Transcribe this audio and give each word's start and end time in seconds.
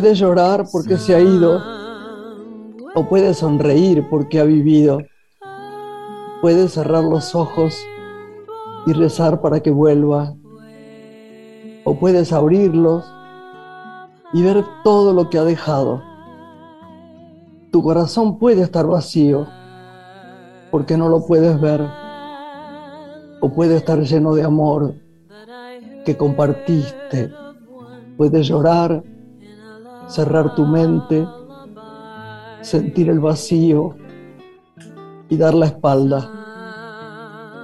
Puede 0.00 0.14
llorar 0.14 0.64
porque 0.72 0.96
se 0.96 1.14
ha 1.14 1.20
ido, 1.20 1.60
o 2.94 3.06
puede 3.06 3.34
sonreír 3.34 4.08
porque 4.08 4.40
ha 4.40 4.44
vivido. 4.44 5.02
Puede 6.40 6.68
cerrar 6.68 7.04
los 7.04 7.34
ojos 7.34 7.76
y 8.86 8.94
rezar 8.94 9.42
para 9.42 9.60
que 9.60 9.70
vuelva, 9.70 10.32
o 11.84 11.98
puedes 11.98 12.32
abrirlos 12.32 13.04
y 14.32 14.42
ver 14.42 14.64
todo 14.84 15.12
lo 15.12 15.28
que 15.28 15.36
ha 15.36 15.44
dejado. 15.44 16.02
Tu 17.70 17.82
corazón 17.82 18.38
puede 18.38 18.62
estar 18.62 18.86
vacío 18.86 19.46
porque 20.70 20.96
no 20.96 21.10
lo 21.10 21.26
puedes 21.26 21.60
ver, 21.60 21.86
o 23.42 23.52
puede 23.52 23.76
estar 23.76 24.00
lleno 24.00 24.34
de 24.34 24.44
amor 24.44 24.94
que 26.06 26.16
compartiste. 26.16 27.30
Puedes 28.16 28.46
llorar, 28.46 29.04
cerrar 30.10 30.54
tu 30.56 30.66
mente, 30.66 31.26
sentir 32.62 33.08
el 33.08 33.20
vacío 33.20 33.96
y 35.28 35.36
dar 35.36 35.54
la 35.54 35.66
espalda. 35.66 36.28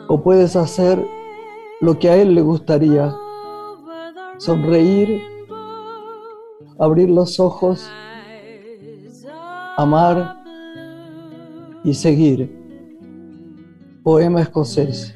O 0.09 0.23
puedes 0.23 0.55
hacer 0.55 1.05
lo 1.81 1.99
que 1.99 2.09
a 2.09 2.17
él 2.17 2.35
le 2.35 2.43
gustaría, 2.43 3.13
sonreír, 4.39 5.21
abrir 6.79 7.11
los 7.11 7.41
ojos, 7.41 7.91
amar 9.77 10.37
y 11.83 11.95
seguir. 11.95 12.65
Poema 14.05 14.43
escocés. 14.43 15.15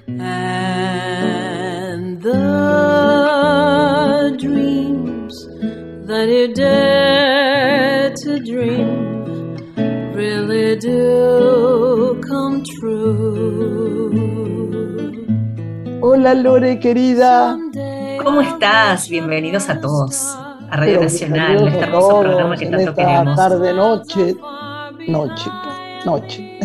Dream 8.60 9.64
really 10.14 10.76
do 10.76 12.20
come 12.28 12.62
true. 12.62 14.10
Hola 16.02 16.34
Lore 16.34 16.78
querida. 16.78 17.56
¿Cómo 18.22 18.42
estás? 18.42 19.08
Bienvenidos 19.08 19.70
a 19.70 19.80
todos 19.80 20.36
a 20.70 20.76
Radio 20.76 20.98
Pero 20.98 21.04
Nacional, 21.04 21.68
este 21.68 21.80
a 21.80 21.86
hermoso 21.86 22.08
todos 22.08 22.24
programa 22.24 22.56
que 22.56 22.64
en 22.66 22.70
tanto 22.72 22.90
esta 22.90 23.02
queremos. 23.02 23.36
Tarde, 23.36 23.72
noche, 23.72 24.36
noche, 25.08 25.50
noche. 26.04 26.58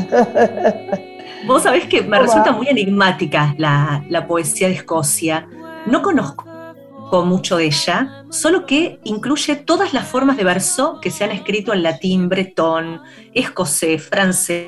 Vos 1.48 1.64
sabés 1.64 1.88
que 1.88 2.02
me 2.02 2.18
Hola. 2.18 2.26
resulta 2.26 2.52
muy 2.52 2.68
enigmática 2.68 3.56
la, 3.58 4.04
la 4.10 4.28
poesía 4.28 4.68
de 4.68 4.74
Escocia. 4.74 5.48
No 5.86 6.02
conozco 6.02 6.55
mucho 7.12 7.58
de 7.58 7.66
ella, 7.66 8.26
solo 8.30 8.66
que 8.66 9.00
incluye 9.06 9.56
todas 9.56 9.94
las 9.94 10.06
formas 10.08 10.36
de 10.38 10.44
verso 10.44 11.00
que 11.02 11.12
se 11.12 11.24
han 11.24 11.32
escrito 11.32 11.74
en 11.74 11.84
latín, 11.84 12.28
bretón, 12.30 13.00
escocés, 13.34 14.04
francés, 14.04 14.68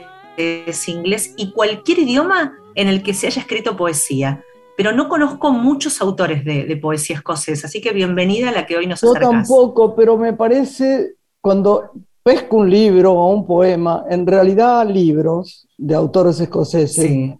inglés 0.87 1.33
y 1.35 1.51
cualquier 1.51 1.99
idioma 1.99 2.53
en 2.75 2.87
el 2.87 3.03
que 3.03 3.13
se 3.13 3.27
haya 3.27 3.41
escrito 3.41 3.75
poesía. 3.75 4.43
Pero 4.77 4.91
no 4.91 5.09
conozco 5.09 5.51
muchos 5.51 5.99
autores 6.01 6.45
de, 6.45 6.65
de 6.65 6.77
poesía 6.77 7.15
escocesa, 7.17 7.67
así 7.67 7.81
que 7.81 7.91
bienvenida 7.91 8.49
a 8.49 8.51
la 8.51 8.65
que 8.65 8.77
hoy 8.77 8.85
nos 8.87 9.01
Yo 9.01 9.09
acercás. 9.09 9.29
tampoco, 9.31 9.95
pero 9.95 10.17
me 10.17 10.33
parece 10.33 11.15
cuando 11.41 11.91
pesco 12.23 12.57
un 12.57 12.69
libro 12.69 13.13
o 13.13 13.33
un 13.33 13.45
poema, 13.47 14.03
en 14.09 14.27
realidad 14.27 14.87
libros 14.87 15.67
de 15.77 15.95
autores 15.95 16.39
escoceses, 16.39 16.95
Sí. 17.05 17.33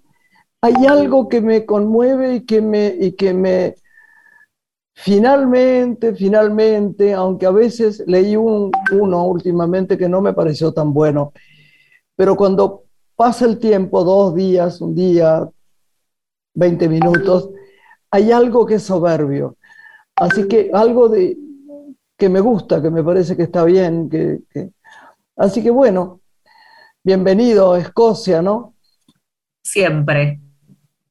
hay 0.62 0.86
algo 0.88 1.30
que 1.30 1.40
me 1.42 1.66
conmueve 1.66 2.36
y 2.36 2.42
que 2.42 2.62
me, 2.62 2.96
y 3.00 3.12
que 3.12 3.34
me 3.34 3.76
finalmente, 5.00 6.16
finalmente, 6.16 7.14
aunque 7.14 7.46
a 7.46 7.52
veces 7.52 8.04
leí 8.08 8.36
un- 8.36 8.72
uno 8.92 9.26
últimamente 9.26 9.96
que 9.98 10.10
no 10.10 10.22
me 10.22 10.34
pareció 10.34 10.74
tan 10.74 10.92
bueno, 10.92 11.34
pero 12.16 12.36
cuando 12.36 12.84
pasa 13.16 13.46
el 13.46 13.60
tiempo, 13.60 14.04
dos 14.04 14.34
días, 14.34 14.82
un 14.82 14.96
día, 14.96 15.48
20 16.56 16.90
minutos, 16.90 17.52
hay 18.10 18.32
algo 18.32 18.66
que 18.66 18.76
es 18.76 18.84
soberbio. 18.84 19.56
Así 20.16 20.48
que 20.48 20.72
algo 20.74 21.10
de, 21.10 21.38
que 22.18 22.28
me 22.30 22.40
gusta, 22.40 22.82
que 22.82 22.90
me 22.90 23.04
parece 23.04 23.38
que 23.38 23.44
está 23.44 23.64
bien. 23.64 24.10
Que, 24.10 24.40
que- 24.50 24.72
Así 25.36 25.62
que 25.62 25.70
bueno, 25.70 26.22
bienvenido 27.04 27.74
a 27.74 27.80
Escocia, 27.80 28.42
¿no? 28.42 28.74
Siempre. 29.64 30.40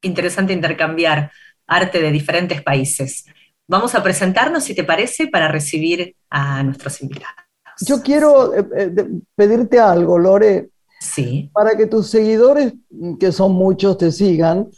Interesante 0.02 0.52
intercambiar 0.52 1.30
arte 1.68 2.00
de 2.02 2.10
diferentes 2.10 2.60
países. 2.62 3.26
Vamos 3.68 3.94
a 3.94 4.02
presentarnos, 4.02 4.64
si 4.64 4.74
te 4.74 4.84
parece, 4.84 5.28
para 5.28 5.48
recibir 5.48 6.14
a 6.30 6.62
nuestros 6.62 7.00
invitados. 7.02 7.34
Yo 7.80 8.02
quiero 8.02 8.54
eh, 8.54 8.66
eh, 8.76 9.06
pedirte 9.34 9.78
algo, 9.78 10.18
Lore, 10.18 10.70
Sí, 10.98 11.50
para 11.52 11.76
que 11.76 11.86
tus 11.86 12.08
seguidores, 12.08 12.72
que 13.20 13.30
son 13.32 13.52
muchos, 13.52 13.98
te 13.98 14.10
sigan. 14.10 14.68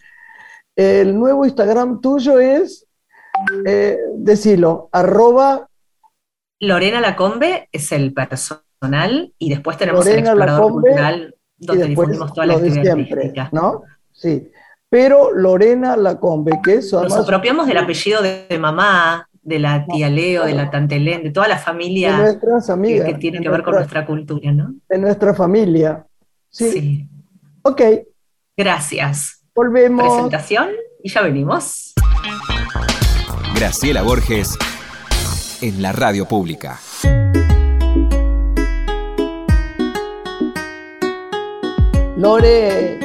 El 0.74 1.18
nuevo 1.18 1.44
Instagram 1.44 2.00
tuyo 2.00 2.38
es, 2.38 2.86
eh, 3.64 3.98
decilo, 4.16 4.88
arroba 4.92 5.68
Lorena 6.60 7.00
Lacombe 7.00 7.68
es 7.70 7.92
el 7.92 8.12
personal 8.12 9.32
y 9.38 9.50
después 9.50 9.76
tenemos 9.76 10.04
Lorena 10.04 10.32
el 10.32 10.38
explorador 10.38 10.64
Lacombe 10.64 10.88
cultural 10.88 11.34
donde 11.56 11.86
difundimos 11.86 12.32
toda 12.32 12.46
la 12.46 12.54
actividad 12.54 12.94
siempre. 12.94 13.32
¿no? 13.52 13.82
Sí. 14.12 14.50
Pero 14.90 15.32
Lorena 15.34 15.96
Lacombe, 15.96 16.60
que 16.64 16.74
eso 16.76 16.96
Nos 17.02 17.12
además 17.12 17.26
apropiamos 17.26 17.66
del 17.66 17.76
apellido 17.76 18.22
de, 18.22 18.46
de 18.48 18.58
mamá, 18.58 19.28
de 19.42 19.58
la 19.58 19.84
tía 19.86 20.08
Leo, 20.08 20.44
de 20.46 20.54
la 20.54 20.70
tante 20.70 20.96
Helen, 20.96 21.22
de 21.24 21.30
toda 21.30 21.46
la 21.48 21.56
de 21.56 21.60
familia 21.60 22.16
nuestras 22.18 22.66
que, 22.66 22.72
amigas, 22.72 23.06
que 23.08 23.14
tiene 23.14 23.38
de 23.38 23.44
que 23.44 23.50
ver 23.50 23.62
con 23.62 23.74
nuestra- 23.74 24.00
nuestra 24.00 24.06
cultura, 24.06 24.52
¿no? 24.52 24.74
de 24.88 24.98
nuestra 24.98 25.34
familia. 25.34 26.06
Sí. 26.50 26.70
Sí. 26.70 27.08
Ok, 27.62 27.82
Gracias. 28.56 29.44
volvemos. 29.54 30.06
Presentación 30.06 30.68
y 31.02 31.10
ya 31.10 31.22
venimos. 31.22 31.92
Graciela 33.54 34.02
Borges 34.02 34.56
en 35.60 35.82
la 35.82 35.92
radio 35.92 36.26
pública. 36.26 36.78
Lore, 42.16 42.98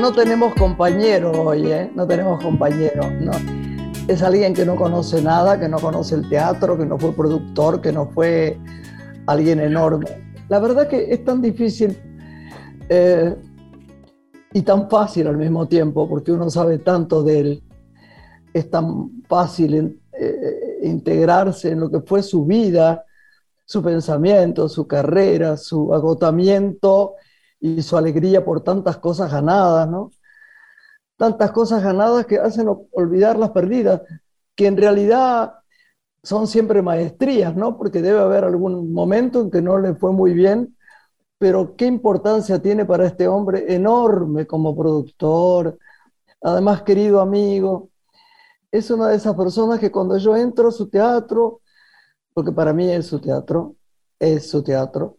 no 0.00 0.12
tenemos 0.12 0.54
compañero 0.54 1.32
hoy, 1.32 1.70
¿eh? 1.70 1.90
No 1.94 2.06
tenemos 2.06 2.42
compañero, 2.42 3.10
no. 3.20 3.32
Es 4.08 4.22
alguien 4.22 4.54
que 4.54 4.64
no 4.64 4.76
conoce 4.76 5.22
nada, 5.22 5.58
que 5.58 5.68
no 5.68 5.78
conoce 5.78 6.14
el 6.14 6.28
teatro, 6.28 6.78
que 6.78 6.86
no 6.86 6.98
fue 6.98 7.12
productor, 7.12 7.80
que 7.80 7.92
no 7.92 8.08
fue 8.10 8.58
alguien 9.26 9.60
enorme. 9.60 10.06
La 10.48 10.58
verdad 10.60 10.88
que 10.88 11.12
es 11.12 11.24
tan 11.24 11.40
difícil 11.40 11.98
eh, 12.88 13.34
y 14.52 14.62
tan 14.62 14.88
fácil 14.88 15.26
al 15.26 15.36
mismo 15.36 15.66
tiempo, 15.66 16.08
porque 16.08 16.32
uno 16.32 16.48
sabe 16.50 16.78
tanto 16.78 17.22
de 17.22 17.40
él. 17.40 17.62
Es 18.52 18.70
tan 18.70 19.22
fácil 19.28 20.00
eh, 20.12 20.78
integrarse 20.82 21.70
en 21.70 21.80
lo 21.80 21.90
que 21.90 22.00
fue 22.00 22.22
su 22.22 22.44
vida, 22.44 23.04
su 23.64 23.82
pensamiento, 23.82 24.68
su 24.68 24.86
carrera, 24.86 25.56
su 25.56 25.92
agotamiento 25.92 27.14
y 27.60 27.82
su 27.82 27.96
alegría 27.96 28.44
por 28.44 28.62
tantas 28.62 28.98
cosas 28.98 29.32
ganadas, 29.32 29.88
¿no? 29.88 30.10
Tantas 31.16 31.50
cosas 31.52 31.82
ganadas 31.82 32.26
que 32.26 32.38
hacen 32.38 32.68
olvidar 32.92 33.38
las 33.38 33.50
perdidas, 33.50 34.02
que 34.54 34.66
en 34.66 34.76
realidad 34.76 35.54
son 36.22 36.46
siempre 36.46 36.82
maestrías, 36.82 37.54
¿no? 37.54 37.78
Porque 37.78 38.02
debe 38.02 38.20
haber 38.20 38.44
algún 38.44 38.92
momento 38.92 39.40
en 39.40 39.50
que 39.50 39.62
no 39.62 39.78
le 39.78 39.94
fue 39.94 40.12
muy 40.12 40.34
bien, 40.34 40.76
pero 41.38 41.76
qué 41.76 41.86
importancia 41.86 42.60
tiene 42.60 42.84
para 42.84 43.06
este 43.06 43.28
hombre 43.28 43.74
enorme 43.74 44.46
como 44.46 44.76
productor, 44.76 45.78
además 46.42 46.82
querido 46.82 47.20
amigo. 47.20 47.90
Es 48.72 48.90
una 48.90 49.08
de 49.08 49.16
esas 49.16 49.36
personas 49.36 49.78
que 49.78 49.90
cuando 49.90 50.18
yo 50.18 50.36
entro 50.36 50.68
a 50.68 50.72
su 50.72 50.88
teatro, 50.88 51.60
porque 52.34 52.52
para 52.52 52.72
mí 52.72 52.90
es 52.90 53.06
su 53.06 53.20
teatro, 53.20 53.76
es 54.18 54.50
su 54.50 54.62
teatro, 54.62 55.18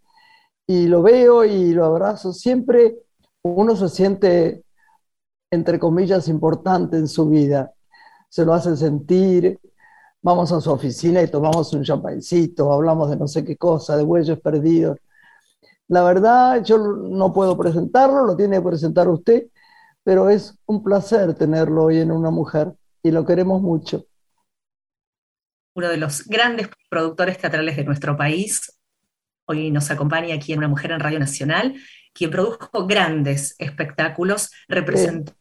y 0.68 0.88
lo 0.88 1.02
veo 1.02 1.46
y 1.46 1.74
lo 1.74 1.86
abrazo, 1.86 2.34
siempre 2.34 2.98
uno 3.44 3.76
se 3.76 3.90
siente, 3.90 4.64
entre 5.52 5.80
comillas, 5.80 6.28
importante 6.28 6.98
en 6.98 7.08
su 7.08 7.30
vida. 7.30 7.72
Se 8.30 8.46
lo 8.46 8.54
hace 8.54 8.76
sentir, 8.76 9.60
vamos 10.22 10.52
a 10.52 10.62
su 10.62 10.72
oficina 10.72 11.22
y 11.22 11.32
tomamos 11.32 11.74
un 11.74 11.84
champancito, 11.84 12.72
hablamos 12.74 13.10
de 13.10 13.18
no 13.18 13.28
sé 13.28 13.46
qué 13.46 13.56
cosa, 13.58 13.96
de 13.98 14.04
bueyes 14.04 14.40
perdidos. 14.42 14.98
La 15.88 16.04
verdad, 16.04 16.64
yo 16.64 16.78
no 16.78 17.32
puedo 17.34 17.58
presentarlo, 17.58 18.26
lo 18.26 18.36
tiene 18.36 18.58
que 18.58 18.64
presentar 18.68 19.08
usted, 19.08 19.48
pero 20.04 20.30
es 20.30 20.58
un 20.66 20.84
placer 20.84 21.34
tenerlo 21.36 21.86
hoy 21.86 22.00
en 22.00 22.12
una 22.12 22.30
mujer 22.30 22.74
y 23.04 23.12
lo 23.12 23.26
queremos 23.26 23.62
mucho. 23.62 24.06
uno 25.76 25.90
de 25.90 25.98
los 25.98 26.26
grandes 26.26 26.70
productores 26.90 27.38
teatrales 27.38 27.78
de 27.78 27.84
nuestro 27.84 28.18
país. 28.18 28.77
Hoy 29.50 29.72
nos 29.72 29.90
acompaña 29.92 30.36
aquí 30.36 30.52
en 30.52 30.60
Una 30.60 30.68
Mujer 30.68 30.92
en 30.92 31.00
Radio 31.00 31.20
Nacional, 31.20 31.74
quien 32.14 32.30
produjo 32.30 32.86
grandes 32.86 33.56
espectáculos, 33.60 34.52
representó 34.68 35.34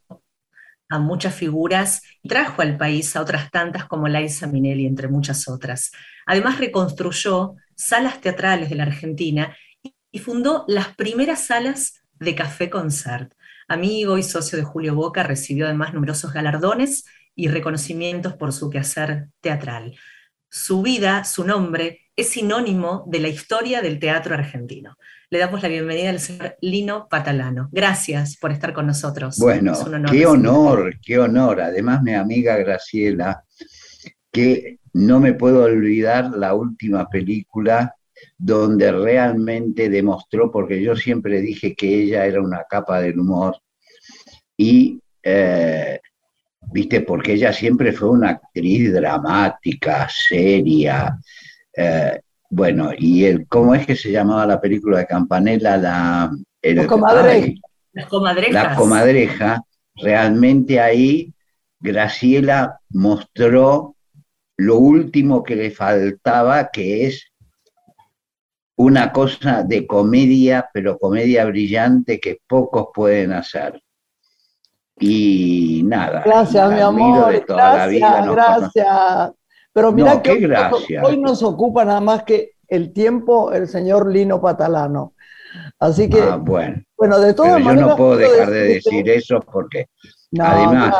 a 0.88 1.00
muchas 1.00 1.35
figuras 1.35 2.03
y 2.23 2.29
trajo 2.29 2.62
al 2.62 2.76
país 2.76 3.17
a 3.17 3.20
otras 3.20 3.50
tantas 3.50 3.87
como 3.87 4.06
Liza 4.06 4.47
Minnelli, 4.47 4.87
entre 4.87 5.08
muchas 5.08 5.49
otras. 5.49 5.91
Además 6.25 6.58
reconstruyó 6.58 7.56
salas 7.75 8.20
teatrales 8.20 8.70
de 8.70 8.76
la 8.76 8.85
Argentina 8.85 9.56
y 10.12 10.20
fundó 10.20 10.64
las 10.69 10.94
primeras 10.94 11.44
salas 11.44 12.05
de 12.14 12.37
Café 12.37 12.70
Concert. 12.70 13.35
Amigo 13.67 14.19
y 14.19 14.23
socio 14.23 14.56
de 14.56 14.62
Julio 14.62 14.94
Boca, 14.94 15.25
recibió 15.25 15.64
además 15.67 15.94
numerosos 15.94 16.32
galardones 16.32 17.06
y 17.35 17.49
reconocimientos 17.49 18.35
por 18.35 18.53
su 18.53 18.70
quehacer 18.70 19.31
teatral. 19.41 19.99
Su 20.49 20.82
vida, 20.82 21.25
su 21.25 21.44
nombre, 21.44 22.06
es 22.17 22.31
sinónimo 22.31 23.05
de 23.07 23.21
la 23.21 23.29
historia 23.29 23.83
del 23.83 23.99
teatro 23.99 24.35
argentino. 24.35 24.97
Le 25.29 25.39
damos 25.39 25.63
la 25.63 25.69
bienvenida 25.69 26.09
al 26.09 26.19
señor 26.19 26.57
Lino 26.63 27.09
Patalano. 27.11 27.69
Gracias 27.73 28.37
por 28.39 28.53
estar 28.53 28.73
con 28.73 28.87
nosotros. 28.87 29.39
Bueno, 29.39 29.75
qué 30.11 30.25
honor, 30.25 30.99
qué 31.05 31.19
honor. 31.19 31.61
Además, 31.61 32.03
mi 32.03 32.15
amiga 32.15 32.57
Graciela, 32.57 33.45
que 34.33 34.79
no 34.95 35.21
me 35.21 35.35
puedo 35.35 35.65
olvidar 35.65 36.31
la 36.31 36.55
última 36.55 37.07
película 37.09 37.95
donde 38.39 38.93
realmente 38.93 39.91
demostró, 39.91 40.51
porque 40.51 40.83
yo 40.83 40.97
siempre 40.97 41.43
dije 41.43 41.75
que 41.75 42.03
ella 42.03 42.25
era 42.25 42.41
una 42.41 42.65
capa 42.69 43.01
del 43.01 43.19
humor, 43.19 43.59
y, 44.57 44.99
eh, 45.23 46.01
viste, 46.73 47.03
porque 47.03 47.35
ella 47.35 47.53
siempre 47.53 47.93
fue 47.93 48.09
una 48.09 48.31
actriz 48.31 48.91
dramática, 48.93 50.09
seria, 50.11 51.19
eh, 51.76 52.20
bueno, 52.49 52.90
y 52.96 53.25
el, 53.25 53.46
¿cómo 53.49 53.75
es 53.75 53.87
que 53.87 53.96
se 53.96 54.11
llamaba 54.11 54.46
la 54.46 54.61
película 54.61 54.99
de 54.99 55.06
Campanella? 55.06 55.76
La, 55.76 56.31
la 56.62 56.87
comadreja. 56.87 57.61
La 57.93 58.75
comadreja. 58.75 59.62
Realmente 59.96 60.81
ahí 60.81 61.32
Graciela 61.81 62.81
mostró 62.90 63.96
lo 64.56 64.78
último 64.78 65.43
que 65.43 65.56
le 65.56 65.70
faltaba, 65.70 66.70
que 66.70 67.06
es 67.06 67.32
una 68.76 69.12
cosa 69.12 69.62
de 69.62 69.87
comedia, 69.87 70.69
pero 70.72 70.99
comedia 70.99 71.44
brillante 71.46 72.20
que 72.20 72.40
pocos 72.46 72.88
pueden 72.94 73.32
hacer. 73.32 73.82
Y 74.99 75.82
nada. 75.84 76.22
Gracias, 76.25 76.72
mi 76.72 76.81
amor. 76.81 77.44
gracias, 77.46 78.26
gracias. 78.26 79.32
Pero 79.76 79.93
mira 79.93 80.23
que 80.23 80.31
hoy, 81.05 81.19
nos 81.19 81.43
ocupa 81.43 81.84
nada 81.84 82.00
más 82.00 82.23
que 82.23 82.52
el 82.67 82.94
tiempo 82.94 83.52
el 83.52 83.69
señor 83.69 84.11
Lino 84.11 84.40
Patalano. 84.40 85.12
Así 85.78 86.08
que, 86.08 86.19
ah, 86.19 86.37
bueno. 86.37 86.82
bueno, 86.96 87.20
de 87.20 87.34
todas 87.34 87.62
Pero 87.62 87.75
Yo 87.75 87.81
no 87.82 87.94
puedo 87.94 88.17
dejar 88.17 88.49
de 88.49 88.69
decir 88.69 89.06
eso 89.11 89.38
porque, 89.40 89.88
además, 90.38 90.94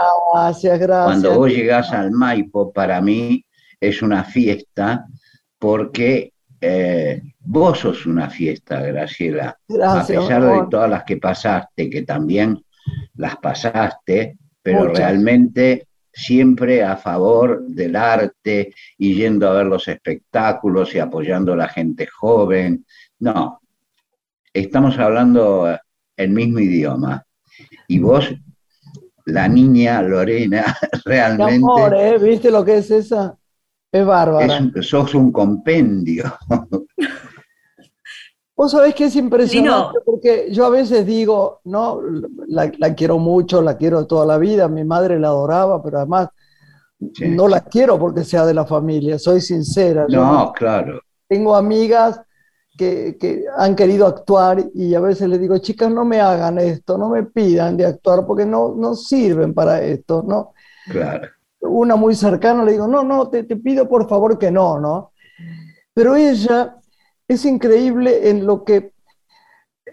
cuando 0.87 1.39
vos 1.39 1.49
llegás 1.49 1.91
al 1.91 2.11
Maipo, 2.11 2.71
para 2.71 3.01
mí 3.01 3.43
es 3.81 4.03
una 4.03 4.25
fiesta 4.25 5.07
porque 5.59 6.35
eh, 6.61 7.23
vos 7.41 7.79
sos 7.79 8.05
una 8.05 8.29
fiesta, 8.29 8.83
Graciela. 8.83 9.59
a 9.83 10.07
pesar 10.07 10.43
de 10.43 10.67
todas 10.71 10.91
las 10.91 11.05
que 11.05 11.17
pasaste, 11.17 11.89
que 11.89 12.03
también 12.03 12.63
las 13.15 13.37
pasaste, 13.37 14.37
pero 14.63 14.89
realmente 14.89 15.87
siempre 16.17 16.83
a 16.83 16.97
favor 16.97 17.63
del 17.67 17.95
arte 17.95 18.73
y 18.97 19.15
yendo 19.15 19.49
a 19.49 19.53
ver 19.53 19.67
los 19.67 19.87
espectáculos 19.87 20.95
y 20.95 20.99
apoyando 20.99 21.53
a 21.53 21.57
la 21.57 21.69
gente 21.69 22.07
joven. 22.07 22.87
No, 23.19 23.61
estamos 24.53 24.99
hablando 24.99 25.79
el 26.17 26.31
mismo 26.31 26.59
idioma. 26.59 27.23
Y 27.87 27.99
vos, 27.99 28.35
la 29.27 29.47
niña 29.47 30.01
Lorena, 30.01 30.65
realmente... 31.05 31.57
amor, 31.57 31.95
¿eh? 31.95 32.19
¿Viste 32.19 32.51
lo 32.51 32.65
que 32.65 32.79
es 32.79 32.91
esa? 32.91 33.37
Es 33.93 34.05
bárbara. 34.05 34.71
sos 34.81 35.15
un 35.15 35.31
compendio. 35.31 36.25
Vos 38.57 38.73
sabés 38.73 38.95
que 38.95 39.05
es 39.05 39.17
impresionante 39.17 39.99
porque 40.03 40.49
yo 40.51 40.65
a 40.65 40.71
veces 40.71 41.05
digo, 41.05 41.61
no, 41.65 42.01
la, 42.49 42.95
quiero 42.95 43.19
mucho, 43.19 43.61
la 43.61 43.77
quiero 43.77 44.07
toda 44.07 44.25
la 44.25 44.39
vida, 44.39 44.67
mi 44.67 44.83
madre 44.83 45.21
la 45.21 45.29
adoraba, 45.29 45.83
pero 45.83 45.99
además 45.99 46.31
no 47.21 47.49
la 47.49 47.61
quiero 47.61 47.99
porque 47.99 48.25
sea 48.25 48.47
de 48.47 48.55
la 48.55 48.65
familia, 48.65 49.19
soy 49.19 49.43
sincera. 49.43 50.07
No, 50.09 50.55
claro. 50.57 51.03
Tengo 51.29 51.55
amigas 51.55 52.19
que, 52.79 53.19
que, 53.21 53.45
han 53.59 53.77
querido 53.77 54.07
actuar 54.07 54.65
y 54.75 54.95
a 54.95 55.01
veces 55.01 55.29
les 55.29 55.39
digo, 55.39 55.59
chicas, 55.59 55.91
no 55.91 56.07
me 56.07 56.23
hagan 56.23 56.59
esto, 56.59 56.97
no 56.97 57.11
me 57.11 57.25
pidan 57.25 57.77
de 57.77 57.85
actuar 57.85 58.25
porque 58.27 58.47
no, 58.47 58.75
no 58.75 58.95
sirven 58.95 59.53
para 59.53 59.83
esto, 59.83 60.25
¿no? 60.27 60.55
Claro. 60.91 61.29
Una 61.61 61.97
muy 61.97 62.15
cercana 62.15 62.65
le 62.65 62.73
digo, 62.73 62.89
no, 62.89 63.05
no, 63.05 63.29
te, 63.29 63.43
te 63.45 63.57
pido 63.57 63.87
por 63.87 64.09
favor 64.09 64.39
que 64.39 64.51
no, 64.51 64.81
¿no? 64.81 65.13
Pero 65.93 66.17
ella 66.17 66.77
es 67.29 67.45
increíble 67.45 68.31
en 68.31 68.47
lo 68.47 68.65
que 68.65 68.93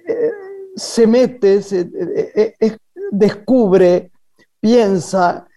eh, 0.08 0.32
se 0.76 1.08
mete, 1.08 1.62
se, 1.62 1.82
eh, 1.82 2.56
eh, 2.60 2.78
descubre, 3.12 4.12
piensa, 4.60 5.48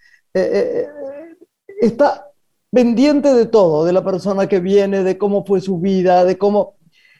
está 1.81 2.27
pendiente 2.71 3.33
de 3.33 3.47
todo, 3.47 3.85
de 3.85 3.93
la 3.93 4.03
persona 4.03 4.47
que 4.47 4.59
viene, 4.59 5.03
de 5.03 5.17
cómo 5.17 5.43
fue 5.45 5.61
su 5.61 5.79
vida, 5.79 6.23
de 6.25 6.37
cómo... 6.37 6.75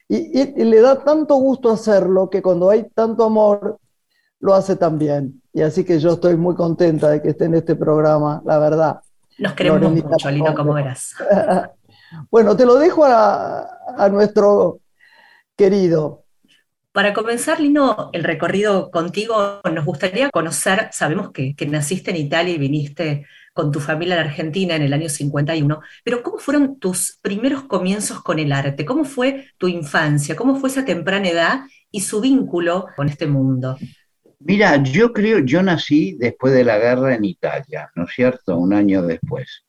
Y, 0.07 0.39
y, 0.39 0.63
le 0.63 0.79
da 0.79 1.03
tanto 1.03 1.35
gusto 1.35 1.71
hacerlo 1.71 2.29
que 2.29 2.41
cuando 2.41 2.69
hay 2.69 2.83
tanto 2.93 3.23
amor, 3.25 3.79
lo 4.39 4.53
hace 4.53 4.75
también. 4.75 5.41
Y 5.51 5.61
así 5.61 5.83
que 5.83 5.99
yo 5.99 6.13
estoy 6.13 6.37
muy 6.37 6.55
contenta 6.55 7.09
de 7.09 7.21
que 7.21 7.29
esté 7.29 7.45
en 7.45 7.55
este 7.55 7.75
programa, 7.75 8.41
la 8.45 8.59
verdad. 8.59 9.01
Nos 9.39 9.53
queremos 9.53 9.81
mucho, 9.91 10.29
Lino, 10.29 10.53
como 10.53 10.73
verás. 10.73 11.15
Bueno, 12.29 12.55
te 12.55 12.65
lo 12.65 12.75
dejo 12.75 13.05
a, 13.05 14.09
nuestro 14.11 14.79
querido. 15.55 16.23
Para 16.91 17.13
comenzar, 17.13 17.59
Lino, 17.59 18.09
el 18.13 18.23
recorrido 18.23 18.89
contigo, 18.89 19.61
nos 19.71 19.85
gustaría 19.85 20.29
conocer, 20.31 20.89
sabemos 20.91 21.31
que, 21.31 21.55
naciste 21.67 22.11
en 22.11 22.17
Italia 22.17 22.55
y 22.55 22.57
viniste 22.57 23.27
con 23.53 23.71
tu 23.71 23.79
familia 23.79 24.15
a 24.15 24.17
la 24.19 24.29
Argentina 24.29 24.75
en 24.75 24.83
el 24.83 24.93
año 24.93 25.09
51, 25.09 25.79
pero 26.03 26.23
¿cómo 26.23 26.37
fueron 26.37 26.79
tus 26.79 27.17
primeros 27.21 27.63
comienzos 27.63 28.21
con 28.21 28.39
el 28.39 28.51
arte? 28.51 28.85
¿Cómo 28.85 29.03
fue 29.03 29.47
tu 29.57 29.67
infancia? 29.67 30.35
¿Cómo 30.35 30.55
fue 30.55 30.69
esa 30.69 30.85
temprana 30.85 31.27
edad 31.27 31.59
y 31.91 32.01
su 32.01 32.21
vínculo 32.21 32.87
con 32.95 33.09
este 33.09 33.27
mundo? 33.27 33.77
Mira, 34.39 34.81
yo 34.83 35.11
creo, 35.11 35.39
yo 35.39 35.63
nací 35.63 36.15
después 36.19 36.53
de 36.53 36.63
la 36.63 36.77
guerra 36.77 37.15
en 37.15 37.25
Italia, 37.25 37.91
¿no 37.95 38.03
es 38.03 38.11
cierto? 38.13 38.57
Un 38.57 38.73
año 38.73 39.01
después. 39.01 39.65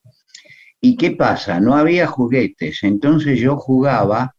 ¿Y 0.80 0.96
qué 0.96 1.12
pasa? 1.12 1.60
No 1.60 1.74
había 1.74 2.06
juguetes, 2.06 2.82
entonces 2.82 3.40
yo 3.40 3.56
jugaba 3.56 4.34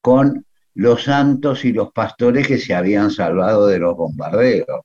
con 0.00 0.46
los 0.74 1.04
santos 1.04 1.64
y 1.64 1.72
los 1.72 1.92
pastores 1.92 2.46
que 2.46 2.58
se 2.58 2.74
habían 2.74 3.10
salvado 3.10 3.66
de 3.66 3.78
los 3.78 3.96
bombardeos. 3.96 4.82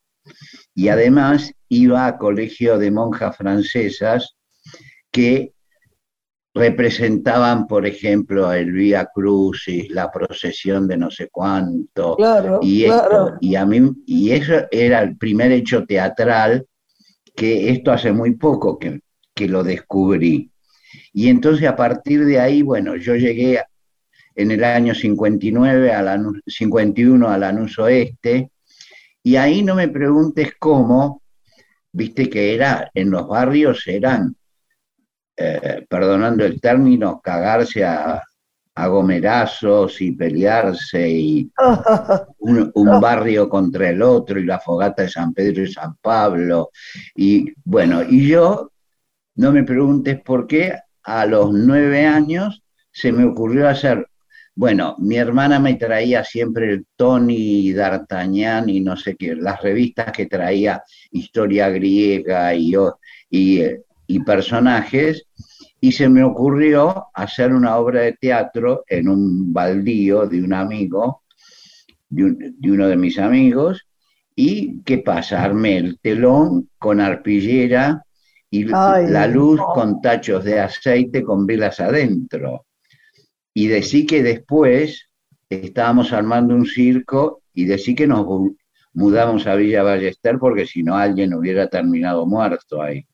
Y 0.73 0.89
además 0.89 1.53
iba 1.69 2.05
a 2.05 2.17
colegio 2.17 2.77
de 2.77 2.91
monjas 2.91 3.35
francesas 3.37 4.35
que 5.11 5.53
representaban, 6.55 7.67
por 7.67 7.85
ejemplo, 7.85 8.51
el 8.53 8.71
Vía 8.71 9.09
Crucis, 9.13 9.89
la 9.89 10.09
procesión 10.09 10.87
de 10.87 10.97
no 10.97 11.11
sé 11.11 11.27
cuánto, 11.29 12.17
y, 12.61 12.85
y, 13.41 13.55
a 13.55 13.65
mí, 13.65 13.91
y 14.05 14.31
eso 14.31 14.53
era 14.71 15.01
el 15.01 15.17
primer 15.17 15.51
hecho 15.51 15.85
teatral 15.85 16.65
que 17.35 17.69
esto 17.69 17.91
hace 17.91 18.13
muy 18.13 18.35
poco 18.35 18.79
que, 18.79 19.01
que 19.33 19.49
lo 19.49 19.63
descubrí. 19.63 20.49
Y 21.17 21.29
entonces 21.29 21.65
a 21.65 21.77
partir 21.77 22.25
de 22.25 22.41
ahí, 22.41 22.61
bueno, 22.61 22.97
yo 22.97 23.15
llegué 23.15 23.63
en 24.35 24.51
el 24.51 24.65
año 24.65 24.93
59 24.93 25.93
a 25.93 26.01
la, 26.01 26.21
51 26.45 27.29
a 27.29 27.37
Lanús 27.37 27.79
Oeste, 27.79 28.51
y 29.23 29.37
ahí 29.37 29.63
no 29.63 29.75
me 29.75 29.87
preguntes 29.87 30.51
cómo, 30.59 31.21
viste 31.93 32.29
que 32.29 32.53
era, 32.53 32.91
en 32.93 33.11
los 33.11 33.29
barrios 33.29 33.87
eran, 33.87 34.35
eh, 35.37 35.85
perdonando 35.89 36.43
el 36.43 36.59
término, 36.59 37.21
cagarse 37.21 37.85
a, 37.85 38.21
gomerazos 38.77 40.01
y 40.01 40.11
pelearse 40.11 41.09
y 41.09 41.49
un, 42.39 42.71
un, 42.75 42.99
barrio 42.99 43.47
contra 43.47 43.89
el 43.89 44.01
otro 44.01 44.37
y 44.37 44.43
la 44.43 44.59
fogata 44.59 45.03
de 45.03 45.09
San 45.09 45.33
Pedro 45.33 45.63
y 45.63 45.71
San 45.71 45.95
Pablo. 46.01 46.71
Y 47.15 47.53
bueno, 47.63 48.03
y 48.03 48.27
yo, 48.27 48.73
no 49.35 49.53
me 49.53 49.63
preguntes 49.63 50.19
por 50.21 50.45
qué, 50.45 50.77
a 51.05 51.25
los 51.25 51.51
nueve 51.53 52.05
años 52.05 52.63
se 52.91 53.11
me 53.11 53.25
ocurrió 53.25 53.67
hacer, 53.67 54.07
bueno, 54.55 54.95
mi 54.99 55.17
hermana 55.17 55.59
me 55.59 55.75
traía 55.75 56.23
siempre 56.23 56.71
el 56.71 56.85
Tony 56.95 57.73
D'Artagnan 57.73 58.69
y 58.69 58.79
no 58.79 58.95
sé 58.95 59.15
qué, 59.15 59.35
las 59.35 59.61
revistas 59.61 60.11
que 60.11 60.25
traía 60.25 60.81
historia 61.11 61.69
griega 61.69 62.55
y, 62.55 62.73
y, 63.29 64.19
personajes, 64.21 65.27
y 65.81 65.91
se 65.91 66.07
me 66.09 66.23
ocurrió 66.23 67.07
hacer 67.13 67.53
una 67.53 67.77
obra 67.77 68.01
de 68.01 68.13
teatro 68.13 68.85
en 68.87 69.09
un 69.09 69.53
baldío 69.53 70.25
de 70.25 70.41
un 70.41 70.53
amigo, 70.53 71.23
de, 72.09 72.53
de 72.57 72.71
uno 72.71 72.87
de 72.87 72.95
mis 72.95 73.19
amigos, 73.19 73.85
y 74.35 74.81
¿qué 74.83 74.99
pasa? 74.99 75.43
Armé 75.43 75.77
el 75.77 75.99
telón 75.99 76.69
con 76.77 77.01
arpillera, 77.01 78.04
y 78.59 78.63
la 78.63 79.27
luz 79.27 79.59
con 79.73 80.01
tachos 80.01 80.43
de 80.43 80.59
aceite 80.59 81.23
con 81.23 81.45
velas 81.45 81.79
adentro. 81.79 82.65
y 83.53 83.67
decí 83.67 84.05
que 84.05 84.21
después 84.21 85.09
estábamos 85.49 86.11
armando 86.11 86.53
un 86.53 86.65
circo 86.65 87.41
y 87.53 87.65
decí 87.65 87.95
que 87.95 88.07
nos 88.07 88.25
mudamos 88.93 89.47
a 89.47 89.55
Villa 89.55 89.83
Ballester 89.83 90.37
porque 90.39 90.65
si 90.65 90.83
no 90.83 90.95
alguien 90.95 91.33
hubiera 91.33 91.67
terminado 91.67 92.25
muerto 92.25 92.81
ahí. 92.81 93.05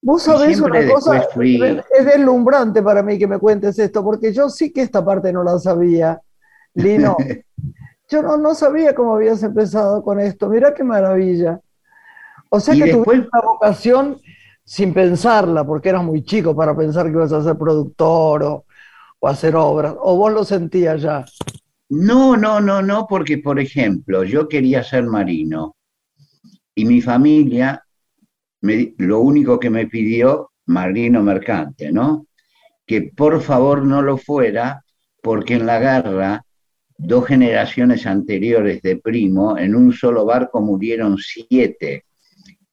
Vos 0.00 0.22
sabés 0.22 0.60
una 0.60 0.86
cosa, 0.86 1.26
es 1.40 2.04
deslumbrante 2.04 2.82
para 2.82 3.02
mí 3.02 3.18
que 3.18 3.26
me 3.26 3.38
cuentes 3.38 3.78
esto, 3.78 4.04
porque 4.04 4.34
yo 4.34 4.50
sí 4.50 4.70
que 4.70 4.82
esta 4.82 5.02
parte 5.02 5.32
no 5.32 5.42
la 5.42 5.58
sabía, 5.58 6.20
Lino. 6.74 7.16
yo 8.10 8.22
no, 8.22 8.36
no 8.36 8.54
sabía 8.54 8.94
cómo 8.94 9.14
habías 9.14 9.42
empezado 9.42 10.02
con 10.02 10.20
esto, 10.20 10.50
mira 10.50 10.74
qué 10.74 10.84
maravilla. 10.84 11.58
O 12.54 12.60
sea 12.60 12.72
que 12.76 12.92
tuviste 12.92 13.28
una 13.32 13.42
vocación 13.44 14.20
sin 14.62 14.94
pensarla, 14.94 15.66
porque 15.66 15.88
eras 15.88 16.04
muy 16.04 16.22
chico 16.22 16.54
para 16.54 16.76
pensar 16.76 17.06
que 17.06 17.12
ibas 17.12 17.32
a 17.32 17.42
ser 17.42 17.58
productor 17.58 18.44
o, 18.44 18.64
o 19.18 19.28
hacer 19.28 19.56
obras, 19.56 19.96
o 20.00 20.16
vos 20.16 20.32
lo 20.32 20.44
sentías 20.44 21.02
ya. 21.02 21.24
No, 21.88 22.36
no, 22.36 22.60
no, 22.60 22.80
no, 22.80 23.08
porque 23.08 23.38
por 23.38 23.58
ejemplo, 23.58 24.22
yo 24.22 24.48
quería 24.48 24.84
ser 24.84 25.02
marino 25.02 25.74
y 26.76 26.84
mi 26.84 27.00
familia 27.00 27.84
lo 28.98 29.18
único 29.18 29.58
que 29.58 29.70
me 29.70 29.88
pidió 29.88 30.52
marino 30.66 31.24
mercante, 31.24 31.90
¿no? 31.90 32.28
Que 32.86 33.10
por 33.16 33.40
favor 33.42 33.84
no 33.84 34.00
lo 34.00 34.16
fuera, 34.16 34.84
porque 35.20 35.54
en 35.54 35.66
la 35.66 35.80
guerra, 35.80 36.44
dos 36.96 37.26
generaciones 37.26 38.06
anteriores 38.06 38.80
de 38.80 38.96
primo, 38.96 39.58
en 39.58 39.74
un 39.74 39.92
solo 39.92 40.24
barco 40.24 40.60
murieron 40.60 41.18
siete. 41.18 42.04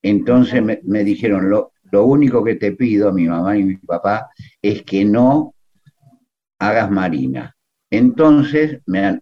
Entonces 0.01 0.61
me, 0.83 1.03
dijeron, 1.03 1.49
lo, 1.49 1.73
lo 1.91 2.05
único 2.05 2.43
que 2.43 2.55
te 2.55 2.71
pido, 2.71 3.13
mi 3.13 3.27
mamá 3.27 3.57
y 3.57 3.63
mi 3.63 3.77
papá, 3.77 4.29
es 4.61 4.83
que 4.83 5.05
no 5.05 5.53
hagas 6.59 6.89
marina. 6.89 7.55
Entonces 7.89 8.79
me, 8.85 9.19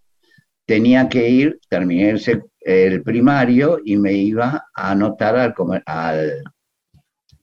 tenía 0.65 1.09
que 1.09 1.29
ir, 1.29 1.59
terminé 1.67 2.15
el, 2.61 3.01
primario 3.01 3.79
y 3.83 3.97
me 3.97 4.13
iba 4.13 4.65
a 4.73 4.91
anotar 4.91 5.35
al, 5.35 5.53
al 5.85 6.43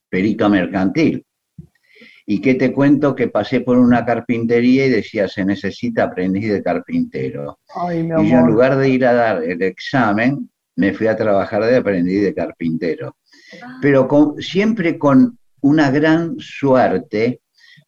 perito 0.09 0.49
mercantil. 0.49 1.25
¿Y 2.25 2.39
qué 2.41 2.55
te 2.55 2.71
cuento? 2.71 3.15
Que 3.15 3.27
pasé 3.27 3.61
por 3.61 3.77
una 3.77 4.05
carpintería 4.05 4.85
y 4.85 4.89
decía, 4.89 5.27
se 5.27 5.43
necesita 5.43 6.03
aprendiz 6.03 6.51
de 6.51 6.63
carpintero. 6.63 7.59
y 7.91 8.07
yo 8.07 8.37
en 8.37 8.47
lugar 8.47 8.77
de 8.77 8.89
ir 8.89 9.05
a 9.05 9.13
dar 9.13 9.43
el 9.43 9.61
examen, 9.61 10.49
me 10.77 10.93
fui 10.93 11.07
a 11.07 11.15
trabajar 11.15 11.65
de 11.65 11.77
aprendiz 11.77 12.21
de 12.21 12.33
carpintero. 12.33 13.17
Pero 13.81 14.07
siempre 14.39 14.97
con 14.97 15.37
una 15.61 15.91
gran 15.91 16.35
suerte, 16.39 17.41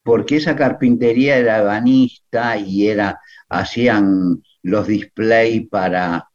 porque 0.04 0.38
esa 0.38 0.56
carpintería 0.56 1.38
era 1.38 1.62
banista 1.62 2.58
y 2.58 2.88
era, 2.88 3.20
hacían 3.50 4.42
los 4.64 4.88
displays 4.88 5.68
para 5.68 6.30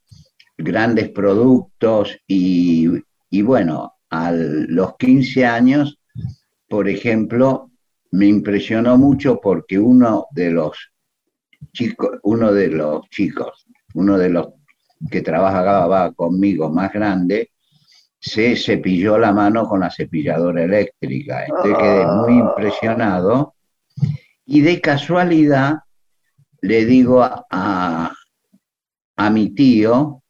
grandes 0.57 1.11
productos 1.11 2.17
y, 2.27 2.89
y 3.31 3.43
bueno, 3.43 3.95
a 4.11 4.33
los 4.33 4.97
15 4.97 5.45
años, 5.45 5.99
por 6.69 6.89
ejemplo, 6.89 7.71
me 8.13 8.27
impresionó 8.27 8.97
mucho 8.97 9.41
porque 9.41 9.79
uno 9.79 10.27
de 10.31 10.51
los 10.51 10.93
chicos, 11.73 12.21
uno 12.23 12.53
de 12.53 12.69
los 12.69 13.09
chicos, 13.11 13.67
uno 13.95 14.17
de 14.17 14.29
los 14.31 14.49
que 15.11 15.21
trabajaba 15.21 16.13
conmigo 16.13 16.71
más 16.71 16.93
grande, 16.93 17.51
se 18.25 18.57
cepilló 18.57 19.19
la 19.19 19.33
mano 19.33 19.69
con 19.69 19.81
la 19.81 19.91
cepilladora 19.91 20.65
eléctrica. 20.65 21.45
Entonces 21.45 21.77
quedé 21.77 22.07
muy 22.07 22.33
ah. 22.33 22.49
impresionado 22.49 23.55
y 24.47 24.63
de 24.63 24.81
casualidad 24.81 25.81
le 26.63 26.87
digo 26.87 27.23
a, 27.23 28.15
a 29.17 29.31
mi 29.31 29.51
tío, 29.51 30.23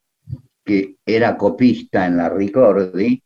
que 0.65 0.97
era 1.05 1.37
copista 1.37 2.05
en 2.05 2.17
la 2.17 2.27
Ricordi, 2.27 3.23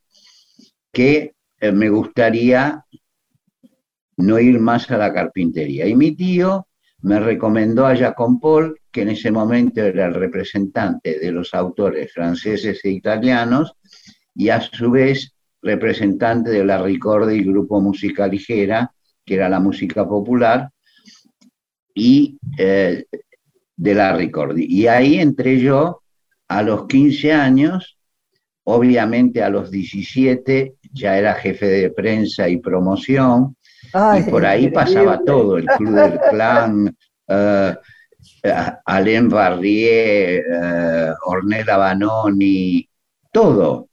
que 0.94 1.34
eh, 1.60 1.72
me 1.72 1.90
gustaría 1.90 2.86
no 4.18 4.40
ir 4.40 4.60
más 4.60 4.92
a 4.92 4.98
la 4.98 5.12
carpintería. 5.12 5.88
Y 5.88 5.96
mi 5.96 6.16
tío 6.16 6.68
me 7.02 7.20
recomendó 7.20 7.88
a 7.88 7.96
Jacques 7.96 8.28
Paul, 8.40 8.80
que 8.92 9.02
en 9.02 9.10
ese 9.10 9.32
momento 9.32 9.82
era 9.82 10.06
el 10.06 10.14
representante 10.14 11.18
de 11.18 11.32
los 11.32 11.56
autores 11.56 12.14
franceses 12.14 12.86
e 12.86 12.90
italianos, 12.92 13.74
y 14.36 14.50
a 14.50 14.62
su 14.62 14.92
vez 14.92 15.34
representante 15.62 16.52
de 16.52 16.66
la 16.66 16.82
Ricordi, 16.82 17.44
grupo 17.44 17.82
música 17.82 18.28
ligera, 18.28 18.92
que 19.26 19.36
era 19.36 19.50
la 19.50 19.60
música 19.60 20.08
popular, 20.08 20.70
y 21.94 22.38
eh, 22.58 23.06
de 23.76 23.96
la 23.96 24.14
Ricordi. 24.14 24.66
Y 24.66 24.88
ahí 24.88 25.20
entré 25.20 25.60
yo 25.60 26.02
a 26.48 26.64
los 26.64 26.88
15 26.88 27.34
años, 27.34 27.98
obviamente 28.64 29.44
a 29.44 29.50
los 29.50 29.70
17 29.72 30.76
ya 30.92 31.18
era 31.18 31.36
jefe 31.36 31.68
de 31.68 31.90
prensa 31.92 32.50
y 32.50 32.58
promoción, 32.58 33.56
y 34.18 34.30
por 34.30 34.46
ahí 34.46 34.70
pasaba 34.70 35.22
todo, 35.24 35.58
el 35.58 35.66
Club 35.66 35.94
del 35.94 36.20
Clan, 36.30 36.98
uh, 37.28 37.74
Alain 38.86 39.30
Barrier, 39.30 40.44
uh, 40.50 41.30
Ornella 41.30 41.78
Banoni, 41.78 42.88
todo. 43.32 43.89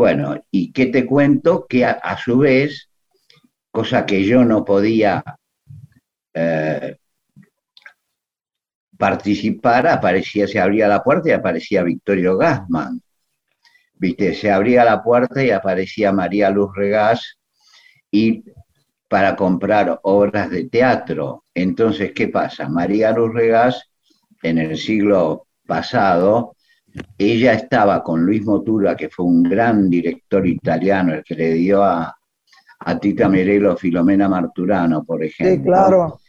Bueno, 0.00 0.42
y 0.50 0.72
qué 0.72 0.86
te 0.86 1.04
cuento 1.04 1.66
que 1.68 1.84
a, 1.84 2.16
su 2.16 2.38
vez, 2.38 2.88
cosa 3.70 4.06
que 4.06 4.24
yo 4.24 4.46
no 4.46 4.64
podía 4.64 5.22
participar, 8.96 9.86
aparecía, 9.88 10.48
se 10.48 10.58
abría 10.58 10.88
la 10.88 11.02
puerta 11.02 11.28
y 11.28 11.32
aparecía 11.32 11.82
Victorio 11.82 12.38
Gassman. 12.38 13.02
Se 14.16 14.50
abría 14.50 14.86
la 14.86 15.02
puerta 15.02 15.44
y 15.44 15.50
aparecía 15.50 16.12
María 16.12 16.48
Luz 16.48 16.70
Regás 16.74 17.38
y 18.10 18.42
para 19.06 19.36
comprar 19.36 20.00
obras 20.04 20.48
de 20.48 20.70
teatro. 20.70 21.44
Entonces, 21.52 22.12
¿qué 22.14 22.28
pasa? 22.28 22.70
María 22.70 23.12
Luz 23.12 23.34
Regás, 23.34 23.90
en 24.42 24.56
el 24.56 24.78
siglo 24.78 25.46
pasado, 25.66 26.56
ella 27.16 27.54
estaba 27.54 28.02
con 28.02 28.24
Luis 28.24 28.44
Motura, 28.44 28.96
que 28.96 29.08
fue 29.08 29.26
un 29.26 29.42
gran 29.42 29.88
director 29.88 30.46
italiano, 30.46 31.14
el 31.14 31.24
que 31.24 31.34
le 31.34 31.52
dio 31.54 31.82
a, 31.82 32.16
a 32.80 32.98
Tita 32.98 33.28
Merelo 33.28 33.76
Filomena 33.76 34.28
Marturano, 34.28 35.04
por 35.04 35.22
ejemplo. 35.22 35.56
Sí, 35.56 35.62
claro. 35.62 36.20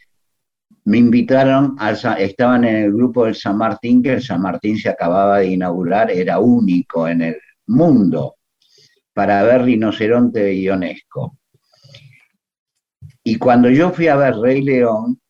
Me 0.84 0.98
invitaron, 0.98 1.76
estaban 2.18 2.64
en 2.64 2.76
el 2.76 2.92
grupo 2.92 3.24
del 3.24 3.36
San 3.36 3.56
Martín, 3.56 4.02
que 4.02 4.14
el 4.14 4.22
San 4.22 4.42
Martín 4.42 4.76
se 4.76 4.88
acababa 4.88 5.38
de 5.38 5.46
inaugurar, 5.48 6.10
era 6.10 6.40
único 6.40 7.06
en 7.06 7.22
el 7.22 7.36
mundo 7.66 8.36
para 9.12 9.42
ver 9.44 9.62
Rinoceronte 9.62 10.40
de 10.40 10.60
Ionesco. 10.60 11.38
Y 13.22 13.36
cuando 13.36 13.70
yo 13.70 13.90
fui 13.90 14.08
a 14.08 14.16
ver 14.16 14.34
Rey 14.34 14.62
León, 14.62 15.20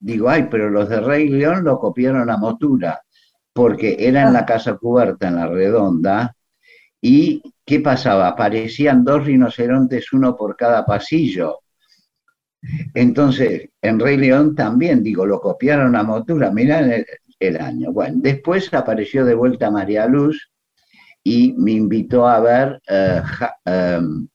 digo, 0.00 0.28
ay, 0.28 0.48
pero 0.50 0.70
los 0.70 0.88
de 0.88 1.00
Rey 1.00 1.28
León 1.28 1.62
lo 1.62 1.78
copiaron 1.78 2.28
a 2.28 2.36
Motura, 2.36 3.00
porque 3.56 3.96
era 3.98 4.22
en 4.22 4.32
la 4.34 4.46
casa 4.46 4.76
cubierta, 4.76 5.28
en 5.28 5.36
la 5.36 5.48
redonda, 5.48 6.36
y 7.00 7.42
¿qué 7.64 7.80
pasaba? 7.80 8.28
Aparecían 8.28 9.02
dos 9.02 9.24
rinocerontes, 9.24 10.12
uno 10.12 10.36
por 10.36 10.56
cada 10.56 10.84
pasillo. 10.84 11.60
Entonces, 12.94 13.70
en 13.80 13.98
Rey 13.98 14.16
León 14.16 14.54
también, 14.54 15.02
digo, 15.02 15.24
lo 15.26 15.40
copiaron 15.40 15.96
a 15.96 16.02
Motura, 16.02 16.50
miran 16.50 16.92
el, 16.92 17.06
el 17.40 17.60
año. 17.60 17.92
Bueno, 17.92 18.16
después 18.18 18.72
apareció 18.74 19.24
de 19.24 19.34
vuelta 19.34 19.70
María 19.70 20.06
Luz, 20.06 20.50
y 21.26 21.54
me 21.54 21.72
invitó 21.72 22.28
a 22.28 22.38
ver 22.38 22.80
eh, 22.88 23.20
em, 23.64 24.28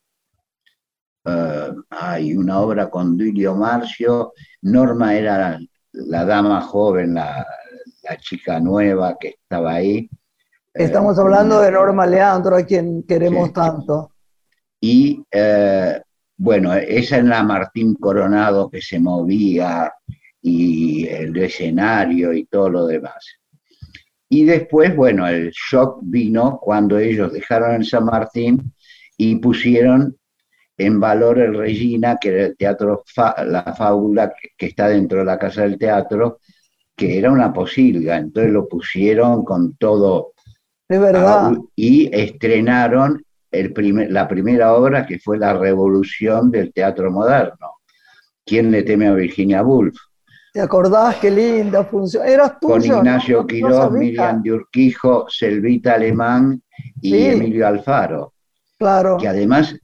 eh, 1.24 1.72
hay 1.90 2.36
una 2.36 2.60
obra 2.60 2.90
con 2.90 3.16
Duilio 3.16 3.56
Marcio, 3.56 4.34
Norma 4.63 5.16
era 5.16 5.58
la, 5.94 6.25
dama 6.25 6.60
joven, 6.60 7.13
la, 7.13 7.48
chica 8.20 8.60
nueva 8.60 9.17
que 9.20 9.29
estaba 9.29 9.74
ahí. 9.74 10.10
Estamos 10.74 11.17
eh, 11.17 11.22
hablando 11.22 11.62
de 11.62 11.72
Norma 11.72 12.05
Leandro, 12.05 12.55
a 12.55 12.63
quien 12.63 13.03
queremos 13.03 13.51
tanto. 13.53 14.12
Y 14.79 15.24
bueno, 16.38 16.74
esa 16.74 17.17
es 17.17 17.24
la 17.24 17.43
Martín 17.43 17.93
Coronado 17.96 18.70
que 18.70 18.81
se 18.81 19.00
movía 19.00 19.93
y 20.41 21.08
el 21.08 21.38
escenario 21.38 22.34
y 22.34 22.46
todo 22.46 22.70
lo 22.70 22.88
demás. 22.88 23.41
Y 24.27 24.46
después, 24.46 24.96
bueno, 24.96 25.27
el 25.27 25.51
shock 25.51 26.00
vino 26.01 26.58
cuando 26.60 26.98
ellos 26.98 27.31
dejaron 27.34 27.75
el 27.75 27.86
San 27.86 28.05
Martín 28.05 28.74
y 29.17 29.36
pusieron 29.36 30.17
en 30.77 31.00
valor 31.00 31.38
el 31.38 31.55
Regina, 31.55 32.17
que 32.20 32.29
era 32.29 32.46
el 32.46 32.58
teatro, 32.58 33.03
la 33.46 33.75
fábula 33.77 34.34
que, 34.58 34.65
está 34.65 34.88
dentro 34.88 35.20
de 35.20 35.25
la 35.25 35.38
Casa 35.38 35.63
del 35.63 35.77
Teatro, 35.77 36.39
que 37.01 37.17
era 37.17 37.31
una 37.31 37.51
posilga, 37.51 38.17
entonces 38.17 38.53
lo 38.53 38.70
pusieron 38.70 39.43
con 39.43 39.75
todo. 39.77 40.34
De 40.88 41.00
verdad. 41.00 41.53
Y 41.75 42.15
estrenaron 42.15 43.25
el 43.50 43.74
primer, 43.74 44.12
la 44.12 44.27
primera 44.27 44.75
obra 44.75 45.08
que 45.08 45.17
fue 45.17 45.39
La 45.39 45.53
Revolución 45.53 46.51
del 46.51 46.72
Teatro 46.72 47.10
Moderno. 47.10 47.77
¿Quién 48.46 48.70
le 48.70 48.84
teme 48.84 49.08
a 49.08 49.15
Virginia 49.15 49.63
Woolf? 49.63 49.98
¿Te 50.53 50.62
acordás 50.62 51.15
qué 51.15 51.31
linda 51.31 51.86
función? 51.86 52.27
Eras 52.27 52.60
tú. 52.60 52.67
Con 52.67 52.86
Ignacio 52.86 53.48
Quiroz, 53.48 53.91
Miriam 53.93 54.43
de 54.43 54.51
Urquijo, 54.51 55.25
Selvita 55.27 55.96
Alemán 55.96 56.62
y 57.01 57.17
Emilio 57.17 57.65
Alfaro. 57.65 58.36
Claro. 58.77 59.17
Que 59.17 59.27
además, 59.27 59.75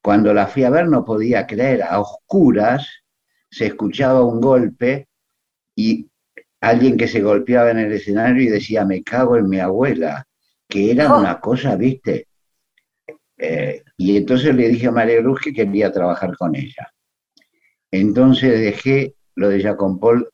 cuando 0.00 0.32
la 0.32 0.46
fui 0.46 0.64
a 0.64 0.70
ver, 0.70 0.88
no 0.88 1.04
podía 1.04 1.46
creer, 1.46 1.82
a 1.82 2.00
oscuras 2.00 2.88
se 3.50 3.66
escuchaba 3.66 4.22
un 4.22 4.40
golpe 4.40 5.08
y 5.76 6.08
alguien 6.60 6.96
que 6.96 7.08
se 7.08 7.20
golpeaba 7.20 7.70
en 7.70 7.78
el 7.78 7.92
escenario 7.92 8.42
y 8.42 8.48
decía, 8.48 8.84
me 8.84 9.02
cago 9.02 9.36
en 9.36 9.48
mi 9.48 9.60
abuela, 9.60 10.26
que 10.68 10.90
era 10.90 11.14
oh. 11.14 11.20
una 11.20 11.40
cosa, 11.40 11.76
viste. 11.76 12.28
Eh, 13.36 13.84
y 13.96 14.16
entonces 14.16 14.54
le 14.54 14.68
dije 14.68 14.88
a 14.88 14.92
María 14.92 15.20
Luz 15.20 15.40
que 15.40 15.52
quería 15.52 15.92
trabajar 15.92 16.36
con 16.36 16.56
ella. 16.56 16.92
Entonces 17.90 18.60
dejé 18.60 19.14
lo 19.34 19.48
de 19.48 19.62
Jacob 19.62 19.98
Paul 20.00 20.28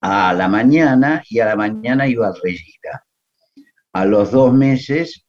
a 0.00 0.34
la 0.34 0.48
mañana 0.48 1.22
y 1.28 1.38
a 1.40 1.46
la 1.46 1.56
mañana 1.56 2.06
iba 2.06 2.28
a 2.28 2.34
Regina. 2.42 3.04
A 3.92 4.04
los 4.04 4.30
dos 4.30 4.52
meses 4.52 5.25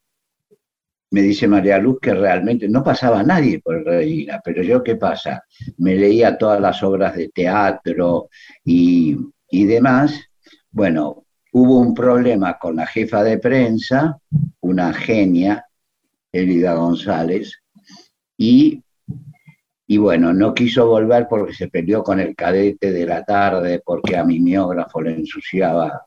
me 1.12 1.22
dice 1.22 1.48
María 1.48 1.78
Luz 1.78 2.00
que 2.02 2.14
realmente 2.14 2.68
no 2.68 2.84
pasaba 2.84 3.24
nadie 3.24 3.60
por 3.60 3.84
Regina, 3.84 4.42
pero 4.44 4.62
yo 4.64 4.84
qué 4.84 4.96
pasa, 4.96 5.44
me 5.78 5.96
leía 5.96 6.38
todas 6.38 6.60
las 6.60 6.84
obras 6.84 7.16
de 7.16 7.30
teatro 7.30 8.30
y, 8.66 9.18
y 9.50 9.66
demás. 9.66 10.20
Bueno, 10.70 11.26
hubo 11.54 11.80
un 11.80 11.94
problema 11.94 12.58
con 12.60 12.76
la 12.76 12.86
jefa 12.86 13.24
de 13.24 13.38
prensa, 13.38 14.18
una 14.62 14.94
genia, 14.94 15.66
Elida 16.32 16.74
González, 16.76 17.62
y 18.38 18.84
y 19.90 19.98
bueno, 19.98 20.34
no 20.34 20.54
quiso 20.54 20.86
volver 20.86 21.28
porque 21.30 21.54
se 21.54 21.70
peleó 21.70 22.04
con 22.04 22.20
el 22.20 22.36
cadete 22.36 22.92
de 22.92 23.06
la 23.06 23.24
tarde, 23.24 23.82
porque 23.84 24.18
a 24.18 24.26
mi 24.26 24.40
miógrafo 24.40 25.02
le 25.02 25.12
ensuciaba, 25.16 26.04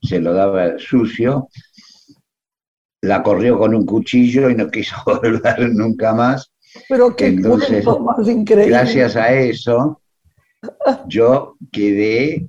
se 0.00 0.18
lo 0.18 0.32
daba 0.32 0.78
sucio. 0.78 1.48
La 3.00 3.22
corrió 3.22 3.58
con 3.58 3.74
un 3.74 3.86
cuchillo 3.86 4.50
y 4.50 4.54
no 4.54 4.70
quiso 4.70 4.96
volver 5.06 5.70
nunca 5.70 6.12
más. 6.14 6.52
Pero 6.88 7.14
qué 7.14 7.26
Entonces, 7.26 7.84
más 7.84 8.28
increíble. 8.28 8.68
Gracias 8.68 9.16
a 9.16 9.32
eso, 9.32 10.00
yo 11.06 11.56
quedé 11.72 12.48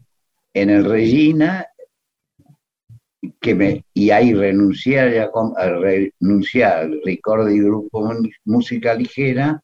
en 0.53 0.69
el 0.69 0.85
Regina 0.85 1.67
que 3.39 3.55
me, 3.55 3.85
y 3.93 4.11
ahí 4.11 4.33
renuncié 4.33 4.99
a, 4.99 5.29
renunciar 5.57 6.79
al 6.79 7.01
Ricordi 7.03 7.59
Grupo 7.59 8.13
Música 8.45 8.93
Ligera 8.93 9.61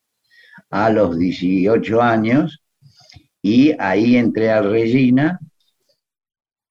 a 0.70 0.89
los 0.89 1.18
18 1.18 2.01
años 2.01 2.62
y 3.42 3.74
ahí 3.80 4.18
entré 4.18 4.50
a 4.50 4.62
Regina 4.62 5.39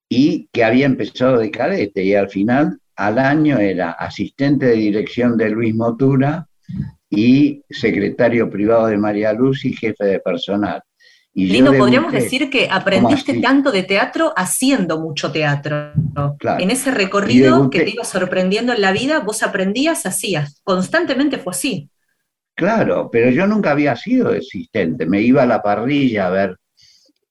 y 0.09 0.49
que 0.53 0.65
había 0.65 0.87
empezado 0.87 1.39
de 1.39 1.51
cadete 1.51 2.05
y 2.05 2.15
al 2.15 2.29
final 2.29 2.79
al 2.97 3.19
año 3.19 3.59
era 3.59 3.93
asistente 3.93 4.67
de 4.67 4.75
dirección 4.75 5.37
de 5.37 5.51
Luis 5.51 5.75
Motura 5.75 6.47
y 7.11 7.63
secretario 7.69 8.49
privado 8.51 8.87
de 8.87 8.97
María 8.97 9.33
Luz 9.33 9.65
y 9.65 9.73
jefe 9.73 10.05
de 10.05 10.21
personal. 10.21 10.83
Y 11.37 11.47
Lino, 11.47 11.73
podríamos 11.73 12.13
decir 12.13 12.49
que 12.49 12.69
aprendiste 12.71 13.41
tanto 13.41 13.73
de 13.73 13.83
teatro 13.83 14.33
haciendo 14.37 15.01
mucho 15.01 15.33
teatro. 15.33 15.93
En 16.59 16.71
ese 16.71 16.93
recorrido 16.93 17.69
que 17.71 17.81
te 17.81 17.91
iba 17.91 18.05
sorprendiendo 18.05 18.73
en 18.73 18.81
la 18.81 18.93
vida, 18.93 19.19
vos 19.19 19.43
aprendías, 19.43 20.07
hacías. 20.07 20.61
Constantemente 20.63 21.39
fue 21.39 21.51
así. 21.51 21.91
Claro, 22.55 23.11
pero 23.11 23.31
yo 23.31 23.49
nunca 23.49 23.73
había 23.73 23.97
sido 23.97 24.31
asistente. 24.31 25.07
Me 25.07 25.23
iba 25.23 25.43
a 25.43 25.47
la 25.47 25.61
parrilla 25.61 26.29
a 26.29 26.31
ver, 26.31 26.57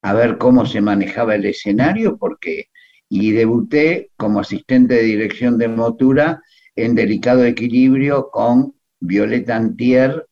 a 0.02 0.14
ver 0.14 0.38
cómo 0.38 0.66
se 0.66 0.82
manejaba 0.82 1.36
el 1.36 1.46
escenario, 1.46 2.18
porque 2.18 2.68
y 3.16 3.32
debuté 3.32 4.10
como 4.18 4.40
asistente 4.40 4.96
de 4.96 5.04
dirección 5.04 5.60
de 5.60 5.68
motura 5.68 6.42
en 6.76 6.96
delicado 6.96 7.46
equilibrio 7.46 8.32
con 8.32 8.74
Violeta 9.00 9.56
Antier, 9.56 10.26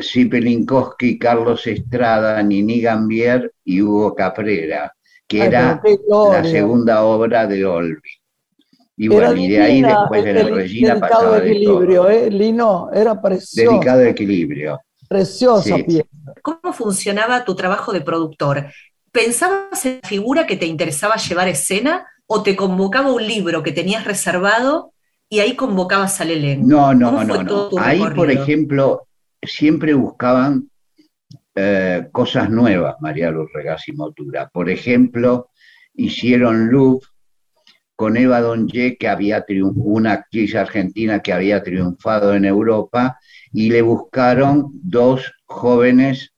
Sipelinkowski, 0.00 1.20
Carlos 1.20 1.64
Estrada, 1.68 2.42
Nini 2.42 2.80
Gambier 2.80 3.52
y 3.64 3.80
Hugo 3.80 4.12
Caprera, 4.12 4.92
que 5.28 5.44
era 5.44 5.80
la 6.08 6.42
segunda 6.42 7.04
obra 7.04 7.46
de 7.46 7.64
Olvi. 7.64 8.10
Y 8.96 9.06
bueno, 9.06 9.36
y 9.36 9.48
de 9.50 9.62
ahí 9.62 9.82
después 9.82 10.26
en 10.26 10.36
el 10.36 10.52
Regina 10.52 10.98
pasaba 10.98 11.38
de 11.38 11.52
equilibrio, 11.52 12.10
¿eh? 12.10 12.28
Lino, 12.28 12.90
era 12.92 13.22
precioso. 13.22 13.70
Dedicado 13.70 14.00
a 14.00 14.08
equilibrio. 14.08 14.80
Preciosa 15.08 15.76
pieza. 15.76 16.08
¿Cómo 16.42 16.72
funcionaba 16.72 17.44
tu 17.44 17.54
trabajo 17.54 17.92
de 17.92 18.00
productor? 18.00 18.66
¿Pensabas 19.14 19.86
en 19.86 20.00
la 20.02 20.08
figura 20.08 20.44
que 20.44 20.56
te 20.56 20.66
interesaba 20.66 21.14
llevar 21.14 21.46
a 21.46 21.50
escena 21.50 22.04
o 22.26 22.42
te 22.42 22.56
convocaba 22.56 23.12
un 23.12 23.24
libro 23.24 23.62
que 23.62 23.70
tenías 23.70 24.04
reservado 24.04 24.92
y 25.28 25.38
ahí 25.38 25.54
convocabas 25.54 26.20
al 26.20 26.32
elenco? 26.32 26.66
No, 26.66 26.92
no, 26.92 27.22
no, 27.22 27.44
no. 27.44 27.70
Ahí, 27.78 28.00
por 28.12 28.28
ejemplo, 28.32 29.06
siempre 29.40 29.94
buscaban 29.94 30.68
eh, 31.54 32.08
cosas 32.10 32.50
nuevas, 32.50 32.96
María 32.98 33.30
Luz 33.30 33.48
Regás 33.54 33.86
y 33.86 33.92
Motura. 33.92 34.50
Por 34.52 34.68
ejemplo, 34.68 35.50
hicieron 35.94 36.72
Louvre 36.72 37.06
con 37.94 38.16
Eva 38.16 38.40
Donye, 38.40 38.96
que 38.96 39.06
había 39.06 39.44
una 39.76 40.12
actriz 40.14 40.56
argentina 40.56 41.20
que 41.20 41.32
había 41.32 41.62
triunfado 41.62 42.34
en 42.34 42.46
Europa, 42.46 43.20
y 43.52 43.70
le 43.70 43.82
buscaron 43.82 44.72
dos 44.72 45.32
jóvenes 45.44 46.33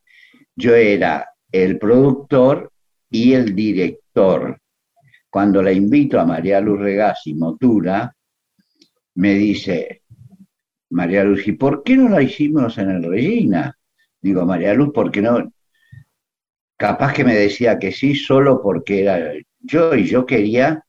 yo 0.54 0.74
era 0.74 1.28
el 1.52 1.78
productor 1.78 2.72
y 3.10 3.34
el 3.34 3.54
director. 3.54 4.58
Cuando 5.28 5.62
la 5.62 5.70
invito 5.70 6.18
a 6.18 6.24
María 6.24 6.62
Luz 6.62 6.80
Regasi 6.80 7.34
Motura, 7.34 8.16
me 9.16 9.34
dice, 9.34 10.02
María 10.88 11.24
Luz, 11.24 11.46
¿y 11.46 11.52
por 11.52 11.82
qué 11.82 11.98
no 11.98 12.08
la 12.08 12.22
hicimos 12.22 12.78
en 12.78 12.90
el 12.90 13.02
Regina? 13.02 13.76
Digo, 14.22 14.46
María 14.46 14.72
Luz, 14.72 14.94
¿por 14.94 15.10
qué 15.10 15.20
no? 15.20 15.52
Capaz 16.78 17.12
que 17.12 17.24
me 17.24 17.34
decía 17.34 17.78
que 17.78 17.92
sí, 17.92 18.14
solo 18.14 18.62
porque 18.62 19.02
era 19.02 19.34
yo 19.60 19.94
y 19.94 20.06
yo 20.06 20.24
quería 20.24 20.85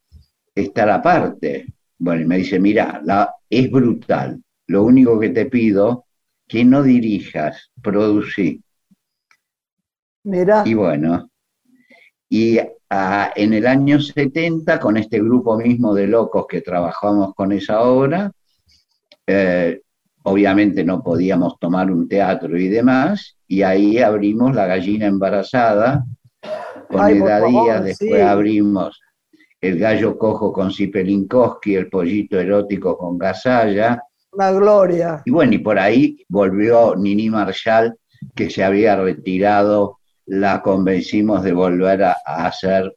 estar 0.61 0.89
aparte. 0.89 1.67
Bueno, 1.99 2.21
y 2.21 2.25
me 2.25 2.37
dice, 2.37 2.59
mira, 2.59 3.01
la, 3.03 3.33
es 3.49 3.69
brutal. 3.71 4.41
Lo 4.67 4.83
único 4.83 5.19
que 5.19 5.29
te 5.29 5.45
pido, 5.45 6.05
que 6.47 6.63
no 6.63 6.83
dirijas, 6.83 7.71
producí. 7.81 8.61
Mira. 10.23 10.63
Y 10.65 10.73
bueno, 10.73 11.29
y 12.29 12.57
en 12.57 13.53
el 13.53 13.67
año 13.67 13.99
70, 13.99 14.79
con 14.79 14.97
este 14.97 15.19
grupo 15.19 15.57
mismo 15.57 15.93
de 15.93 16.07
locos 16.07 16.45
que 16.47 16.61
trabajamos 16.61 17.33
con 17.33 17.51
esa 17.51 17.81
obra, 17.81 18.31
eh, 19.25 19.81
obviamente 20.23 20.83
no 20.83 21.01
podíamos 21.01 21.57
tomar 21.59 21.89
un 21.91 22.07
teatro 22.07 22.57
y 22.57 22.67
demás, 22.67 23.37
y 23.47 23.61
ahí 23.61 23.99
abrimos 23.99 24.53
La 24.53 24.67
gallina 24.67 25.05
embarazada 25.05 26.05
con 26.89 27.09
Edad 27.09 27.83
después 27.83 28.21
abrimos 28.21 28.99
El 29.67 29.79
gallo 29.79 30.17
cojo 30.17 30.53
con 30.53 30.71
Sipelinkowski, 30.71 31.75
El 31.75 31.89
pollito 31.89 32.39
erótico 32.39 32.97
con 32.97 33.17
Gasalla, 33.17 34.01
Una 34.31 34.51
gloria. 34.51 35.21
Y 35.25 35.31
bueno, 35.31 35.53
y 35.55 35.57
por 35.57 35.77
ahí 35.77 36.23
volvió 36.29 36.95
Nini 36.95 37.29
Marshall, 37.29 37.93
que 38.33 38.49
se 38.49 38.63
había 38.63 38.95
retirado, 38.95 39.99
la 40.25 40.61
convencimos 40.61 41.43
de 41.43 41.51
volver 41.51 42.03
a, 42.03 42.15
hacer 42.25 42.95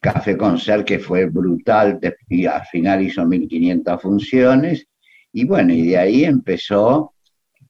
Café 0.00 0.38
Concert, 0.38 0.86
que 0.86 0.98
fue 0.98 1.26
brutal, 1.26 2.00
y 2.28 2.46
al 2.46 2.64
final 2.64 3.02
hizo 3.02 3.26
1500 3.26 4.00
funciones, 4.00 4.86
y 5.32 5.44
bueno, 5.44 5.74
y 5.74 5.88
de 5.88 5.98
ahí 5.98 6.24
empezó 6.24 7.12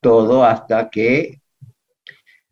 todo 0.00 0.44
hasta 0.44 0.88
que 0.88 1.40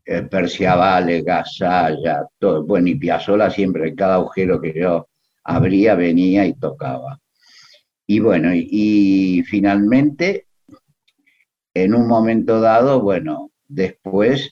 eh, 0.04 0.22
Perciavale, 0.22 1.22
Gasalla, 1.22 2.26
todo, 2.38 2.64
bueno, 2.64 2.88
y 2.88 2.96
Piazzolla 2.96 3.50
siempre, 3.50 3.88
en 3.88 3.94
cada 3.94 4.16
agujero 4.16 4.60
que 4.60 4.72
yo 4.74 5.07
abría, 5.48 5.94
venía 5.94 6.46
y 6.46 6.52
tocaba. 6.52 7.20
Y 8.06 8.20
bueno, 8.20 8.50
y, 8.54 9.42
finalmente, 9.46 10.46
en 11.72 11.94
un 11.94 12.06
momento 12.06 12.60
dado, 12.60 13.00
bueno, 13.00 13.50
después 13.66 14.50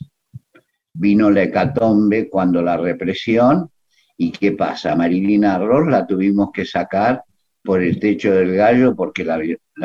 vino 0.95 1.31
la 1.31 1.43
hecatombe 1.43 2.31
cuando 2.31 2.63
la 2.63 2.79
represión, 2.79 3.71
¿y 4.17 4.33
qué 4.33 4.53
pasa? 4.53 4.97
Marilina 4.97 5.59
Ross 5.59 5.87
la 5.87 6.07
tuvimos 6.07 6.51
que 6.51 6.65
sacar 6.65 7.23
por 7.63 7.83
el 7.83 8.01
techo 8.01 8.33
del 8.33 8.55
gallo 8.55 8.97
porque 8.97 9.25
la, 9.25 9.39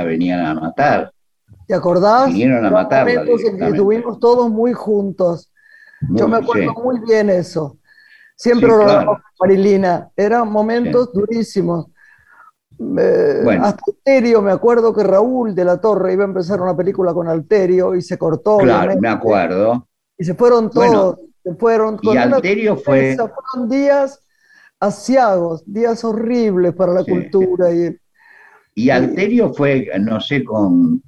venían 0.03 0.45
a 0.45 0.53
matar. 0.53 1.11
¿Te 1.67 1.73
acordás? 1.73 2.27
Vinieron 2.27 2.65
a 2.65 2.71
matarla. 2.71 3.23
estuvimos 3.23 4.17
todos 4.19 4.49
muy 4.49 4.71
juntos. 4.71 5.51
Yo 6.09 6.27
me 6.29 6.37
acuerdo 6.37 6.73
muy 6.73 7.01
bien 7.01 7.29
eso. 7.29 7.77
Siempre 8.41 8.69
lo 8.69 9.19
Marilina. 9.39 10.09
Eran 10.15 10.51
momentos 10.51 11.13
durísimos. 11.13 11.85
Hasta 13.61 13.83
Alterio, 13.87 14.41
me 14.41 14.51
acuerdo 14.51 14.95
que 14.95 15.03
Raúl 15.03 15.53
de 15.53 15.63
la 15.63 15.79
Torre 15.79 16.13
iba 16.13 16.23
a 16.23 16.27
empezar 16.27 16.59
una 16.59 16.75
película 16.75 17.13
con 17.13 17.27
Alterio 17.27 17.93
y 17.93 18.01
se 18.01 18.17
cortó. 18.17 18.57
Claro, 18.57 18.99
me 18.99 19.09
acuerdo. 19.09 19.87
Y 20.17 20.23
se 20.23 20.33
fueron 20.33 20.71
todos. 20.71 21.19
se 21.43 21.53
fueron 21.53 21.99
y 22.01 22.17
Alterio 22.17 22.77
fue. 22.77 23.15
Fueron 23.15 23.69
días 23.69 24.19
asiagos, 24.79 25.63
días 25.67 26.03
horribles 26.03 26.73
para 26.73 26.93
la 26.93 27.03
cultura. 27.03 27.71
Y, 27.71 27.95
y 28.73 28.89
Alterio 28.89 29.53
fue, 29.53 29.87
no 29.99 30.19
sé, 30.19 30.43
con. 30.43 31.03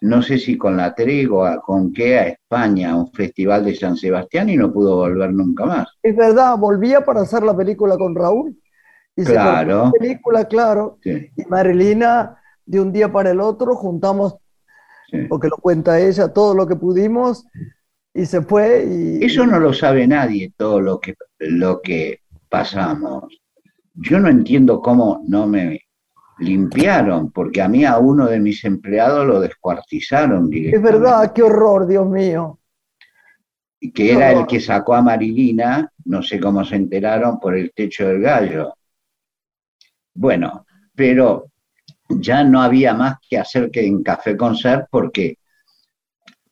No 0.00 0.22
sé 0.22 0.38
si 0.38 0.56
con 0.56 0.76
la 0.76 0.94
tregua, 0.94 1.60
con 1.60 1.92
qué, 1.92 2.18
a 2.18 2.28
España, 2.28 2.92
a 2.92 2.96
un 2.96 3.12
festival 3.12 3.64
de 3.64 3.74
San 3.74 3.96
Sebastián 3.96 4.48
y 4.48 4.56
no 4.56 4.72
pudo 4.72 4.96
volver 4.96 5.32
nunca 5.32 5.66
más. 5.66 5.88
Es 6.02 6.16
verdad, 6.16 6.56
volvía 6.56 7.04
para 7.04 7.22
hacer 7.22 7.42
la 7.42 7.56
película 7.56 7.96
con 7.96 8.14
Raúl 8.14 8.56
claro. 9.24 9.92
película, 9.98 10.44
claro. 10.46 10.98
Y 11.04 11.44
Marilina, 11.48 12.38
de 12.64 12.80
un 12.80 12.92
día 12.92 13.10
para 13.10 13.30
el 13.30 13.40
otro, 13.40 13.74
juntamos, 13.74 14.36
porque 15.28 15.48
lo 15.48 15.56
cuenta 15.56 16.00
ella, 16.00 16.32
todo 16.32 16.54
lo 16.54 16.66
que 16.66 16.76
pudimos 16.76 17.46
y 18.14 18.26
se 18.26 18.42
fue. 18.42 18.84
Y, 18.86 19.24
Eso 19.24 19.46
no 19.46 19.58
lo 19.58 19.72
sabe 19.72 20.06
nadie, 20.06 20.52
todo 20.56 20.80
lo 20.80 21.00
que, 21.00 21.14
lo 21.38 21.80
que 21.80 22.20
pasamos. 22.48 23.24
Yo 23.94 24.20
no 24.20 24.28
entiendo 24.28 24.80
cómo 24.80 25.22
no 25.26 25.46
me 25.46 25.80
limpiaron, 26.40 27.30
porque 27.30 27.62
a 27.62 27.68
mí 27.68 27.84
a 27.84 27.98
uno 27.98 28.26
de 28.26 28.40
mis 28.40 28.64
empleados 28.64 29.26
lo 29.26 29.40
descuartizaron. 29.40 30.50
Es 30.52 30.82
verdad, 30.82 31.32
qué 31.32 31.42
horror, 31.42 31.86
Dios 31.86 32.06
mío. 32.06 32.58
Que 33.94 34.12
era 34.12 34.32
el 34.32 34.46
que 34.46 34.60
sacó 34.60 34.94
a 34.94 35.02
Marilina, 35.02 35.90
no 36.04 36.22
sé 36.22 36.38
cómo 36.40 36.64
se 36.64 36.76
enteraron, 36.76 37.38
por 37.38 37.56
el 37.56 37.72
techo 37.72 38.08
del 38.08 38.20
gallo. 38.20 38.74
Bueno, 40.14 40.66
pero 40.94 41.46
ya 42.08 42.44
no 42.44 42.60
había 42.60 42.92
más 42.94 43.16
que 43.28 43.38
hacer 43.38 43.70
que 43.70 43.86
en 43.86 44.02
Café 44.02 44.36
Concert 44.36 44.86
porque 44.90 45.38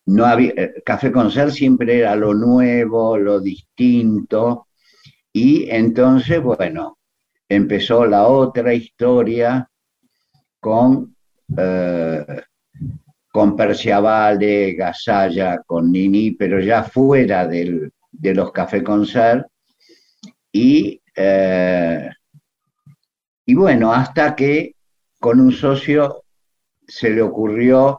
no 0.07 0.25
había, 0.25 0.53
eh, 0.57 0.83
Café 0.85 1.13
Concert 1.13 1.51
siempre 1.51 1.99
era 1.99 2.17
lo 2.17 2.33
nuevo, 2.33 3.19
lo 3.19 3.41
distinto, 3.41 4.69
y 5.33 5.69
entonces, 5.71 6.43
bueno, 6.43 6.99
empezó 7.49 8.07
la 8.07 8.27
otra 8.27 8.73
historia 8.73 9.69
con, 10.61 11.15
eh, 11.57 12.43
con 13.31 13.57
Gasalla, 14.77 15.63
con 15.67 15.91
Nini, 15.93 16.33
pero 16.33 16.61
ya 16.61 16.83
fuera 16.83 17.47
de 17.47 17.91
los 18.35 18.53
Café 18.53 18.83
Concert, 18.83 19.47
y 20.53 21.01
eh, 21.21 22.11
y 23.49 23.55
bueno, 23.55 23.95
hasta 23.95 24.37
que 24.37 24.75
con 25.19 25.41
un 25.41 25.53
socio 25.53 26.23
se 26.87 27.09
le 27.09 27.23
ocurrió 27.23 27.99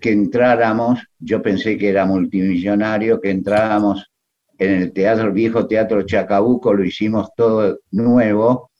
que 0.00 0.10
entráramos, 0.10 0.98
yo 1.20 1.40
pensé 1.40 1.78
que 1.78 1.88
era 1.88 2.04
multimillonario, 2.04 3.20
que 3.20 3.30
entráramos 3.30 4.10
en 4.58 4.82
el 4.82 4.92
teatro, 4.92 5.26
el 5.26 5.32
viejo 5.34 5.68
teatro 5.68 6.02
Chacabuco, 6.02 6.74
lo 6.74 6.84
hicimos 6.84 7.30
todo 7.36 7.78
nuevo. 7.92 8.71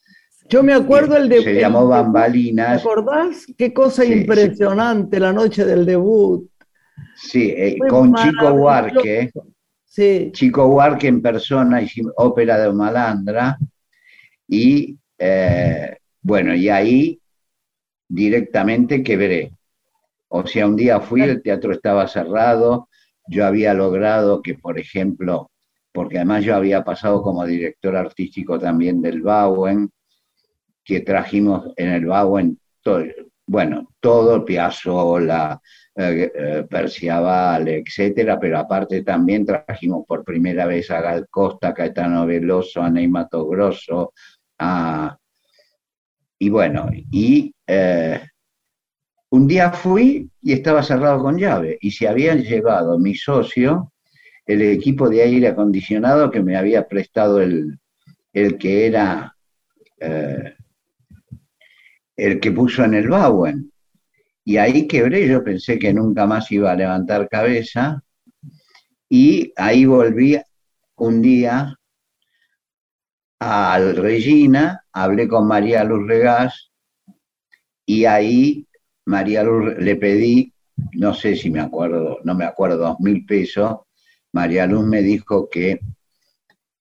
Yo 0.52 0.62
me 0.62 0.74
acuerdo 0.74 1.16
el 1.16 1.30
de... 1.30 1.42
Se 1.42 1.54
llamó 1.58 1.88
Bambalinas. 1.88 2.82
¿Te 2.82 2.88
acordás? 2.90 3.46
Qué 3.56 3.72
cosa 3.72 4.04
impresionante 4.04 5.18
la 5.18 5.32
noche 5.32 5.64
del 5.64 5.86
debut. 5.86 6.46
Sí, 7.16 7.54
eh, 7.56 7.78
con 7.88 8.14
Chico 8.14 8.52
Huarque. 8.52 9.32
Sí. 9.86 10.30
Chico 10.34 10.66
Huarque 10.66 11.08
en 11.08 11.22
persona, 11.22 11.80
hicimos 11.80 12.12
ópera 12.18 12.58
de 12.58 12.70
Malandra. 12.70 13.56
Y 14.46 14.94
eh, 15.16 15.96
bueno, 16.20 16.54
y 16.54 16.68
ahí 16.68 17.18
directamente 18.06 19.02
quebré. 19.02 19.52
O 20.28 20.46
sea, 20.46 20.66
un 20.66 20.76
día 20.76 21.00
fui, 21.00 21.22
el 21.22 21.40
teatro 21.40 21.72
estaba 21.72 22.06
cerrado, 22.06 22.90
yo 23.26 23.46
había 23.46 23.72
logrado 23.72 24.42
que, 24.42 24.52
por 24.52 24.78
ejemplo, 24.78 25.50
porque 25.92 26.18
además 26.18 26.44
yo 26.44 26.54
había 26.54 26.84
pasado 26.84 27.22
como 27.22 27.46
director 27.46 27.96
artístico 27.96 28.58
también 28.58 29.00
del 29.00 29.22
Bauen, 29.22 29.90
que 30.84 31.00
trajimos 31.00 31.72
en 31.76 31.90
el 31.90 32.06
Bauen, 32.06 32.58
todo, 32.82 33.04
bueno, 33.46 33.88
todo, 34.00 34.44
Piazzolla, 34.44 35.60
eh, 35.94 36.32
eh, 36.34 36.66
Perciavale, 36.68 37.82
etcétera, 37.86 38.38
pero 38.40 38.58
aparte 38.58 39.02
también 39.02 39.44
trajimos 39.44 40.04
por 40.06 40.24
primera 40.24 40.66
vez 40.66 40.90
a 40.90 41.00
Gal 41.00 41.26
Costa, 41.28 41.74
Caetano 41.74 42.26
Veloso, 42.26 42.82
a 42.82 42.90
Neymato 42.90 43.46
Grosso, 43.46 44.12
y 46.38 46.48
bueno, 46.50 46.88
y 47.10 47.54
eh, 47.66 48.20
un 49.30 49.46
día 49.46 49.70
fui 49.70 50.28
y 50.42 50.52
estaba 50.52 50.82
cerrado 50.82 51.22
con 51.22 51.38
llave. 51.38 51.78
Y 51.80 51.92
se 51.92 52.08
habían 52.08 52.42
llevado 52.42 52.98
mi 52.98 53.14
socio 53.14 53.92
el 54.44 54.62
equipo 54.62 55.08
de 55.08 55.22
aire 55.22 55.48
acondicionado 55.48 56.30
que 56.30 56.42
me 56.42 56.56
había 56.56 56.88
prestado 56.88 57.40
el, 57.40 57.78
el 58.32 58.58
que 58.58 58.86
era 58.86 59.36
eh, 60.00 60.54
el 62.22 62.38
que 62.38 62.52
puso 62.52 62.84
en 62.84 62.94
el 62.94 63.08
Bauen. 63.08 63.72
Y 64.44 64.56
ahí 64.56 64.86
quebré, 64.86 65.26
yo 65.28 65.42
pensé 65.42 65.78
que 65.78 65.92
nunca 65.92 66.26
más 66.26 66.50
iba 66.52 66.70
a 66.70 66.76
levantar 66.76 67.28
cabeza. 67.28 68.02
Y 69.08 69.52
ahí 69.56 69.84
volví 69.84 70.40
un 70.96 71.20
día 71.20 71.76
al 73.40 73.96
Regina, 73.96 74.84
hablé 74.92 75.26
con 75.26 75.48
María 75.48 75.82
Luz 75.82 76.06
Regás 76.06 76.70
y 77.84 78.04
ahí 78.04 78.68
María 79.06 79.42
Luz 79.42 79.74
le 79.78 79.96
pedí, 79.96 80.54
no 80.92 81.12
sé 81.14 81.34
si 81.34 81.50
me 81.50 81.60
acuerdo, 81.60 82.18
no 82.22 82.34
me 82.36 82.44
acuerdo, 82.44 82.78
dos 82.78 83.00
mil 83.00 83.26
pesos. 83.26 83.80
María 84.32 84.66
Luz 84.66 84.86
me 84.86 85.02
dijo 85.02 85.48
que 85.50 85.80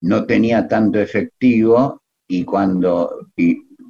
no 0.02 0.26
tenía 0.26 0.68
tanto 0.68 1.00
efectivo 1.00 2.04
y 2.28 2.46
cuando, 2.46 3.28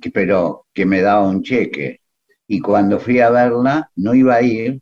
pero 0.10 0.66
que 0.74 0.86
me 0.86 1.02
daba 1.02 1.28
un 1.28 1.44
cheque. 1.44 2.02
Y 2.48 2.60
cuando 2.60 3.00
fui 3.00 3.20
a 3.20 3.30
verla, 3.30 3.92
no 3.96 4.14
iba 4.14 4.36
a 4.36 4.42
ir. 4.42 4.82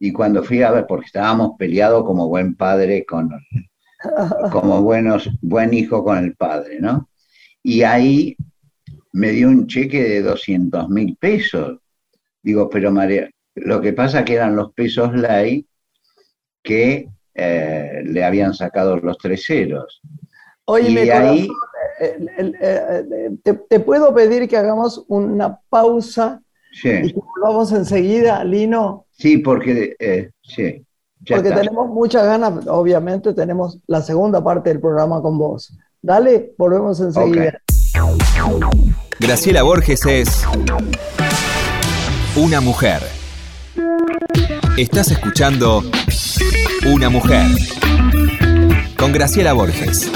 Y 0.00 0.12
cuando 0.12 0.42
fui 0.42 0.62
a 0.62 0.70
ver, 0.70 0.86
porque 0.86 1.06
estábamos 1.06 1.52
peleados 1.58 2.04
como 2.04 2.28
buen 2.28 2.54
padre 2.54 3.04
con, 3.04 3.30
como 4.52 4.82
buenos, 4.82 5.30
buen 5.40 5.74
hijo 5.74 6.04
con 6.04 6.18
el 6.18 6.34
padre, 6.36 6.80
¿no? 6.80 7.08
y 7.62 7.82
ahí 7.82 8.36
me 9.12 9.30
dio 9.30 9.48
un 9.48 9.66
cheque 9.66 10.02
de 10.02 10.22
200 10.22 10.88
mil 10.88 11.16
pesos. 11.16 11.78
Digo, 12.42 12.70
pero 12.70 12.90
María, 12.90 13.28
lo 13.54 13.80
que 13.80 13.92
pasa 13.92 14.24
que 14.24 14.34
eran 14.34 14.56
los 14.56 14.72
pesos 14.72 15.12
ley 15.14 15.66
que 16.62 17.08
eh, 17.34 18.02
le 18.04 18.24
habían 18.24 18.54
sacado 18.54 18.96
los 18.96 19.18
tres 19.18 19.44
ceros. 19.46 20.00
Oye, 20.64 21.04
y 21.04 21.10
ahí... 21.10 21.48
Eh, 22.00 22.52
eh, 22.60 23.36
te, 23.42 23.80
puedo 23.80 24.14
pedir 24.14 24.48
que 24.48 24.56
hagamos 24.56 25.04
una 25.08 25.60
pausa 25.68 26.40
sí. 26.72 26.88
y 26.88 27.12
que 27.12 27.20
volvamos 27.20 27.72
enseguida, 27.72 28.44
Lino? 28.44 29.06
Sí, 29.10 29.38
porque 29.38 29.96
sí. 30.42 30.84
Porque 31.28 31.50
tenemos 31.50 31.88
muchas 31.88 32.24
ganas, 32.24 32.66
obviamente 32.68 33.34
tenemos 33.34 33.78
la 33.86 34.00
segunda 34.00 34.42
parte 34.42 34.70
del 34.70 34.80
programa 34.80 35.20
con 35.20 35.36
vos. 35.36 35.76
Dale, 36.00 36.54
volvemos 36.56 37.00
enseguida. 37.00 37.60
Graciela 39.20 39.62
Borges 39.62 40.06
es 40.06 40.46
una 42.36 42.60
mujer. 42.60 43.02
Estás 44.76 45.10
escuchando 45.10 45.82
Una 46.86 47.10
mujer 47.10 47.46
con 48.96 49.12
Graciela 49.12 49.52
Borges. 49.52 50.10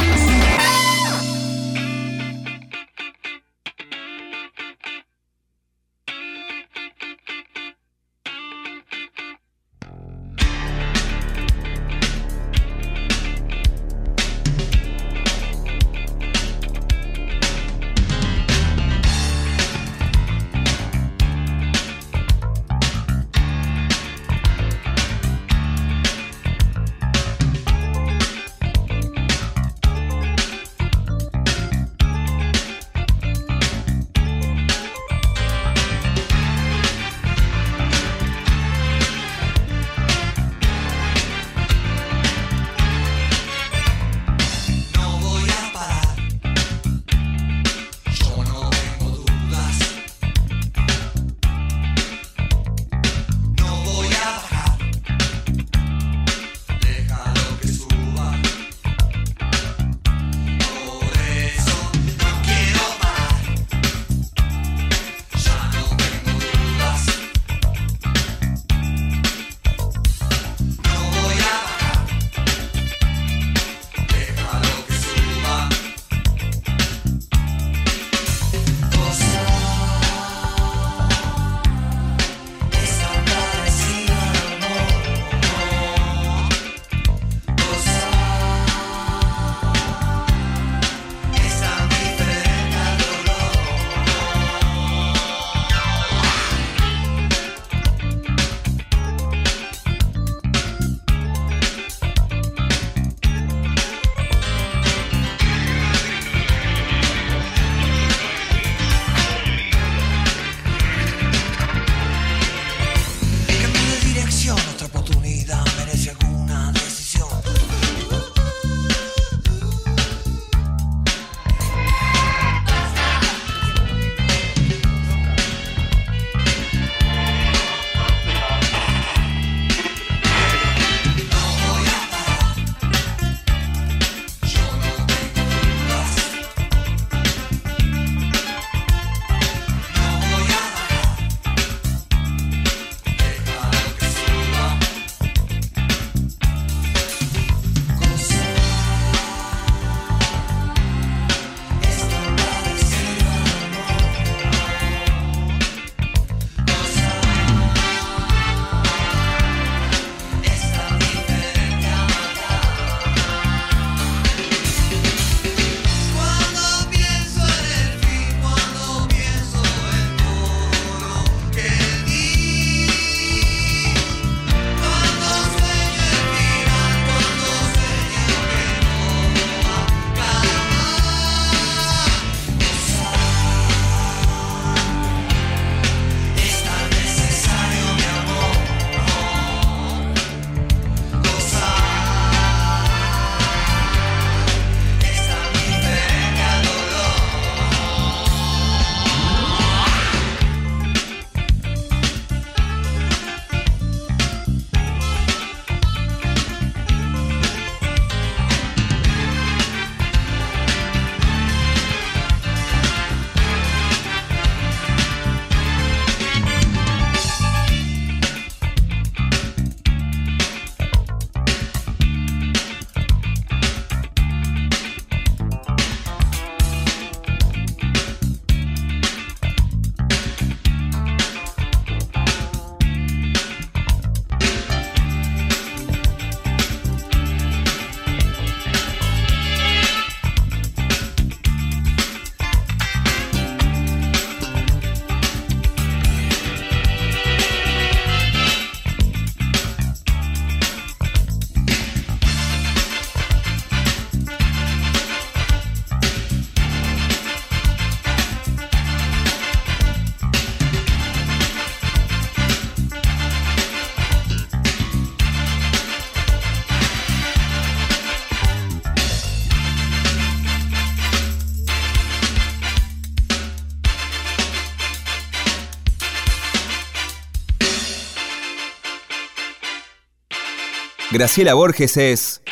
Graciela 281.13 281.53
Borges 281.53 281.97
es 281.99 282.43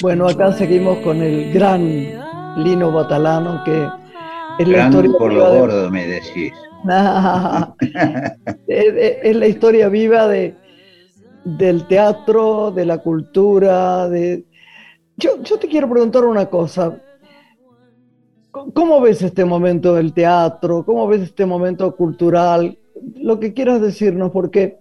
Bueno, 0.00 0.28
acá 0.28 0.54
seguimos 0.54 0.96
con 1.00 1.20
el 1.20 1.52
gran 1.52 1.84
Lino 2.56 2.90
Batalano, 2.90 3.62
que 3.64 3.86
es 4.60 4.68
la 4.68 4.86
historia 4.86 5.12
por 5.18 5.30
lo 5.30 5.46
gordo, 5.46 5.90
me 5.90 6.06
decís. 6.06 6.54
es, 8.66 9.36
la 9.36 9.46
historia 9.46 9.90
viva 9.90 10.26
de, 10.26 10.54
del 11.44 11.86
teatro, 11.86 12.70
de 12.70 12.86
la 12.86 12.96
cultura. 12.96 14.08
De... 14.08 14.46
Yo, 15.22 15.40
yo 15.40 15.56
te 15.56 15.68
quiero 15.68 15.88
preguntar 15.88 16.24
una 16.24 16.46
cosa. 16.46 17.00
¿Cómo 18.50 19.00
ves 19.00 19.22
este 19.22 19.44
momento 19.44 19.94
del 19.94 20.12
teatro? 20.12 20.84
¿Cómo 20.84 21.06
ves 21.06 21.22
este 21.22 21.46
momento 21.46 21.94
cultural? 21.94 22.76
Lo 23.14 23.38
que 23.38 23.54
quieras 23.54 23.80
decirnos, 23.80 24.32
porque 24.32 24.80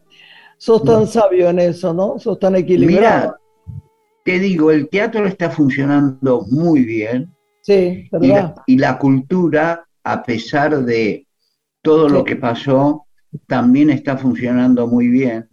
sos 0.57 0.83
tan 0.83 1.05
sabio 1.05 1.49
en 1.49 1.59
eso, 1.59 1.93
¿no? 1.93 2.17
Sos 2.17 2.39
tan 2.39 2.55
equilibrado. 2.55 3.35
Mira, 3.67 3.81
te 4.25 4.39
digo, 4.39 4.71
el 4.71 4.89
teatro 4.89 5.27
está 5.27 5.51
funcionando 5.51 6.43
muy 6.49 6.85
bien. 6.85 7.31
Sí, 7.61 8.09
¿verdad? 8.11 8.55
Y 8.65 8.79
la, 8.79 8.97
cultura, 8.97 9.85
a 10.03 10.23
pesar 10.23 10.83
de 10.83 11.27
todo 11.83 12.09
lo 12.09 12.23
que 12.23 12.35
pasó, 12.35 13.05
también 13.47 13.91
está 13.91 14.17
funcionando 14.17 14.87
muy 14.87 15.07
bien. 15.07 15.47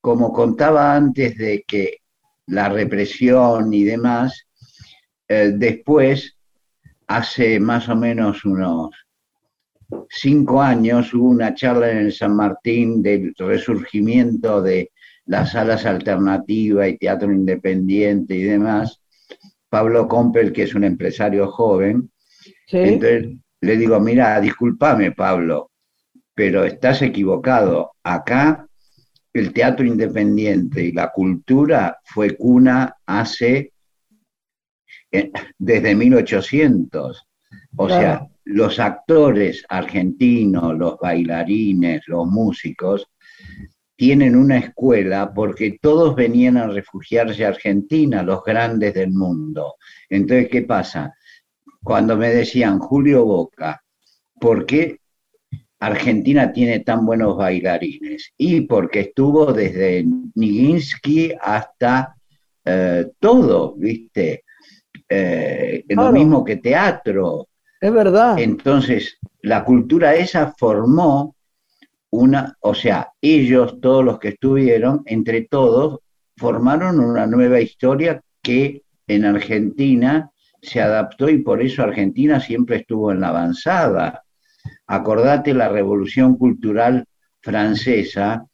Como 0.00 0.32
contaba 0.32 0.94
antes 0.94 1.36
de 1.36 1.64
que 1.66 1.98
la 2.48 2.68
represión 2.68 3.72
y 3.72 3.84
demás, 3.84 4.46
eh, 5.28 5.52
después 5.54 6.36
hace 7.06 7.60
más 7.60 7.88
o 7.88 7.96
menos 7.96 8.44
unos 8.44 8.90
cinco 10.10 10.60
años 10.60 11.14
hubo 11.14 11.28
una 11.28 11.54
charla 11.54 11.90
en 11.90 11.98
el 11.98 12.12
San 12.12 12.36
Martín 12.36 13.02
del 13.02 13.34
resurgimiento 13.36 14.60
de 14.60 14.90
las 15.26 15.52
salas 15.52 15.86
alternativas 15.86 16.88
y 16.88 16.98
teatro 16.98 17.32
independiente 17.32 18.34
y 18.34 18.42
demás. 18.42 19.00
Pablo 19.68 20.08
Compel, 20.08 20.52
que 20.52 20.62
es 20.62 20.74
un 20.74 20.84
empresario 20.84 21.48
joven, 21.48 22.10
entonces 22.70 23.36
le 23.60 23.76
digo, 23.76 24.00
mira, 24.00 24.40
discúlpame 24.40 25.12
Pablo, 25.12 25.70
pero 26.34 26.64
estás 26.64 27.02
equivocado. 27.02 27.92
Acá 28.02 28.67
el 29.32 29.52
teatro 29.52 29.86
independiente 29.86 30.82
y 30.82 30.92
la 30.92 31.10
cultura 31.10 31.98
fue 32.04 32.36
cuna 32.36 32.94
hace 33.06 33.72
eh, 35.10 35.30
desde 35.58 35.94
1800. 35.94 37.24
O 37.76 37.88
sea, 37.88 38.26
los 38.44 38.78
actores 38.78 39.64
argentinos, 39.68 40.76
los 40.76 40.98
bailarines, 40.98 42.02
los 42.06 42.26
músicos, 42.26 43.06
tienen 43.96 44.36
una 44.36 44.58
escuela 44.58 45.32
porque 45.34 45.78
todos 45.80 46.14
venían 46.14 46.56
a 46.56 46.68
refugiarse 46.68 47.44
a 47.44 47.48
Argentina, 47.48 48.22
los 48.22 48.42
grandes 48.44 48.94
del 48.94 49.10
mundo. 49.10 49.74
Entonces, 50.08 50.48
¿qué 50.48 50.62
pasa? 50.62 51.14
Cuando 51.82 52.16
me 52.16 52.28
decían, 52.28 52.78
Julio 52.78 53.24
Boca, 53.24 53.82
¿por 54.40 54.66
qué 54.66 55.00
Argentina 55.80 56.52
tiene 56.52 56.80
tan 56.80 57.06
buenos 57.06 57.36
bailarines? 57.36 58.32
Y 58.36 58.62
porque 58.62 59.00
estuvo 59.00 59.52
desde 59.52 60.06
Nijinsky 60.34 61.32
hasta 61.40 62.14
eh, 62.64 63.10
todo, 63.18 63.74
¿viste? 63.76 64.44
Eh, 65.08 65.84
lo 65.88 66.12
mismo 66.12 66.44
que 66.44 66.56
teatro. 66.56 67.48
Es 67.80 67.92
verdad. 67.92 68.38
Entonces, 68.38 69.18
la 69.42 69.64
cultura 69.64 70.14
esa 70.14 70.54
formó 70.58 71.36
una, 72.10 72.56
o 72.60 72.74
sea, 72.74 73.12
ellos, 73.20 73.80
todos 73.80 74.04
los 74.04 74.18
que 74.18 74.28
estuvieron, 74.28 75.02
entre 75.06 75.42
todos, 75.42 76.00
formaron 76.36 77.00
una 77.00 77.26
nueva 77.26 77.60
historia 77.60 78.20
que 78.42 78.82
en 79.06 79.24
Argentina 79.24 80.30
se 80.60 80.80
adaptó 80.80 81.28
y 81.28 81.38
por 81.38 81.62
eso 81.62 81.82
Argentina 81.82 82.40
siempre 82.40 82.76
estuvo 82.76 83.12
en 83.12 83.20
la 83.20 83.28
avanzada. 83.28 84.24
Acordate 84.88 85.52
la 85.52 85.68
revolución 85.68 86.36
cultural 86.36 87.04
francesa, 87.40 88.46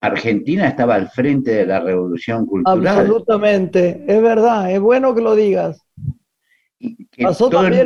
Argentina 0.00 0.66
estaba 0.66 0.96
al 0.96 1.08
frente 1.08 1.52
de 1.52 1.66
la 1.66 1.78
revolución 1.78 2.44
cultural. 2.44 2.98
Absolutamente, 2.98 4.04
es 4.06 4.20
verdad, 4.20 4.72
es 4.72 4.80
bueno 4.80 5.14
que 5.14 5.22
lo 5.22 5.36
digas. 5.36 5.80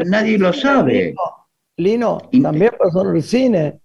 nadie 0.06 0.38
lo 0.38 0.52
sabe. 0.54 1.14
Lino, 1.76 2.18
también 2.42 2.72
pasó 2.78 3.02
en 3.06 3.16
el 3.16 3.22
cine. 3.22 3.80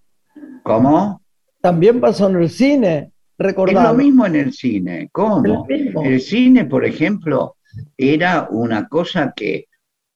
¿Cómo? 0.64 1.22
También 1.60 2.00
pasó 2.00 2.30
en 2.30 2.38
el 2.38 2.50
cine, 2.50 3.12
recordar. 3.38 3.84
Es 3.84 3.92
lo 3.92 3.94
mismo 3.96 4.26
en 4.26 4.36
el 4.38 4.54
cine, 4.54 5.10
¿cómo? 5.12 5.68
El, 5.68 6.22
cine, 6.22 6.64
por 6.64 6.86
ejemplo, 6.86 7.58
era 7.98 8.48
una 8.50 8.88
cosa 8.88 9.34
que 9.36 9.68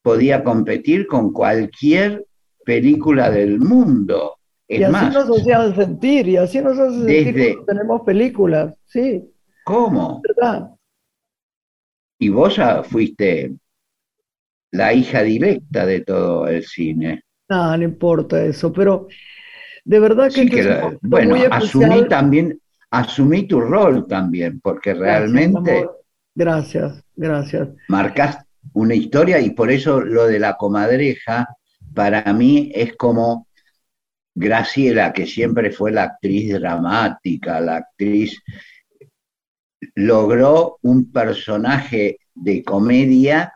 podía 0.02 0.42
competir 0.46 1.06
con 1.08 1.34
cualquier 1.34 2.26
película 2.66 3.30
del 3.30 3.60
mundo 3.60 4.36
y 4.68 4.82
así 4.84 5.14
nos 5.14 5.40
hacían 5.40 5.76
sentir, 5.76 6.28
y 6.28 6.38
así 6.38 6.60
nos 6.60 6.78
hace 6.80 6.96
sentir 6.96 7.54
cuando 7.54 7.66
tenemos 7.66 8.02
películas, 8.02 8.76
sí. 8.86 9.24
¿Cómo? 9.64 10.22
¿Verdad? 10.28 10.72
Y 12.18 12.30
vos 12.30 12.60
fuiste 12.90 13.54
la 14.72 14.94
hija 14.94 15.22
directa 15.22 15.86
de 15.86 16.02
todo 16.02 16.48
el 16.48 16.64
cine. 16.64 17.24
No, 17.48 17.78
no 17.78 17.84
importa 17.84 18.44
eso, 18.44 18.74
pero 18.74 19.08
de 19.84 20.00
verdad 20.00 20.32
que, 20.34 20.48
que 20.48 20.98
bueno, 21.02 21.36
asumí 21.52 22.08
también, 22.08 22.60
asumí 22.90 23.48
tu 23.48 23.62
rol 23.62 24.08
también, 24.08 24.60
porque 24.62 24.96
realmente 24.96 25.88
gracias, 26.34 27.04
gracias. 27.16 27.70
Marcas 27.88 28.40
una 28.74 28.96
historia 28.96 29.40
y 29.40 29.52
por 29.52 29.70
eso 29.70 30.02
lo 30.02 30.26
de 30.26 30.40
la 30.40 30.58
comadreja 30.58 31.48
para 31.96 32.32
mí 32.34 32.72
es 32.76 32.96
como 32.96 33.48
Graciela, 34.36 35.14
que 35.14 35.26
siempre 35.26 35.72
fue 35.72 35.92
la 35.92 36.04
actriz 36.04 36.54
dramática, 36.54 37.62
la 37.62 37.78
actriz, 37.78 38.38
logró 39.96 40.78
un 40.82 41.12
personaje 41.12 42.20
de 42.34 42.64
comedia 42.64 43.54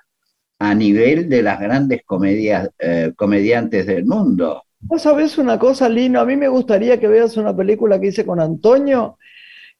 a 0.59 0.73
nivel 0.73 1.27
de 1.29 1.41
las 1.41 1.59
grandes 1.59 2.01
comedias, 2.05 2.69
eh, 2.79 3.11
comediantes 3.15 3.85
del 3.85 4.05
mundo. 4.05 4.63
¿Vos 4.79 5.01
sabés 5.01 5.37
una 5.37 5.59
cosa, 5.59 5.89
Lino? 5.89 6.21
A 6.21 6.25
mí 6.25 6.37
me 6.37 6.47
gustaría 6.47 6.99
que 6.99 7.07
veas 7.07 7.35
una 7.35 7.55
película 7.55 7.99
que 7.99 8.07
hice 8.07 8.25
con 8.25 8.39
Antonio, 8.39 9.17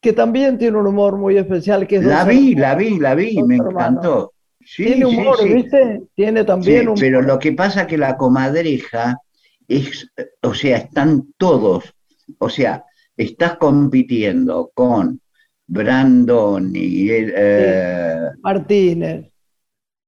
que 0.02 0.12
también 0.12 0.58
tiene 0.58 0.78
un 0.78 0.88
humor 0.88 1.18
muy 1.18 1.38
especial. 1.38 1.88
Que 1.88 2.02
la 2.02 2.26
vi, 2.26 2.56
la 2.56 2.76
vi, 2.76 3.00
la 3.00 3.16
vi, 3.16 3.42
me 3.44 3.56
encantó. 3.56 4.34
Tiene 4.76 5.06
humor, 5.06 5.44
¿viste? 5.44 6.02
Tiene 6.16 6.44
también 6.44 6.88
humor. 6.88 7.00
Pero 7.00 7.22
lo 7.22 7.40
que 7.40 7.54
pasa 7.54 7.82
es 7.82 7.88
que 7.88 7.98
la 7.98 8.18
comadreja 8.18 9.18
o 10.42 10.54
sea, 10.54 10.78
están 10.78 11.34
todos, 11.38 11.94
o 12.40 12.50
sea, 12.50 12.84
estás 13.16 13.58
compitiendo 13.58 14.72
con 14.74 15.22
Brandon 15.68 16.72
y 16.74 17.10
eh, 17.12 18.18
Martínez. 18.42 19.32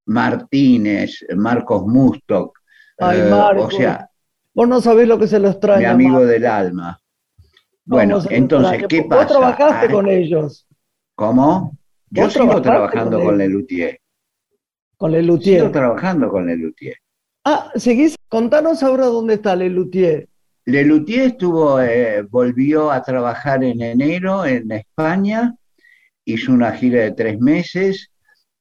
Martínez, 0.05 1.25
Marcos 1.35 1.85
Mustok. 1.85 2.57
Eh, 2.97 3.31
o 3.31 3.69
sea, 3.69 4.09
vos 4.53 4.67
no 4.67 4.81
sabés 4.81 5.07
lo 5.07 5.19
que 5.19 5.27
se 5.27 5.39
los 5.39 5.59
trae. 5.59 5.79
Mi 5.79 5.85
amigo 5.85 6.25
del 6.25 6.45
alma. 6.45 6.99
Bueno, 7.85 8.19
entonces, 8.29 8.85
¿qué 8.87 9.03
pasa? 9.03 9.23
Vos 9.23 9.39
trabajaste 9.39 9.91
con 9.91 10.07
ellos. 10.07 10.67
¿Cómo? 11.15 11.77
Yo 12.09 12.29
sigo 12.29 12.61
trabajando 12.61 13.21
con, 13.21 13.37
Lelutier. 13.37 14.00
Con 15.01 15.13
Lelutier. 15.13 15.61
Sigo 15.61 15.71
trabajando 15.71 16.29
con 16.29 16.45
Lelutier. 16.45 16.95
Ah, 17.43 17.71
seguís, 17.73 18.15
contanos 18.29 18.83
ahora 18.83 19.07
dónde 19.07 19.33
está 19.33 19.55
Lelutier. 19.55 20.29
Lelutier 20.65 21.29
estuvo, 21.29 21.81
eh, 21.81 22.21
volvió 22.21 22.91
a 22.91 23.01
trabajar 23.01 23.63
en 23.63 23.81
enero 23.81 24.45
en 24.45 24.71
España, 24.71 25.55
hizo 26.23 26.53
una 26.53 26.73
gira 26.73 27.01
de 27.01 27.13
tres 27.13 27.39
meses. 27.39 28.11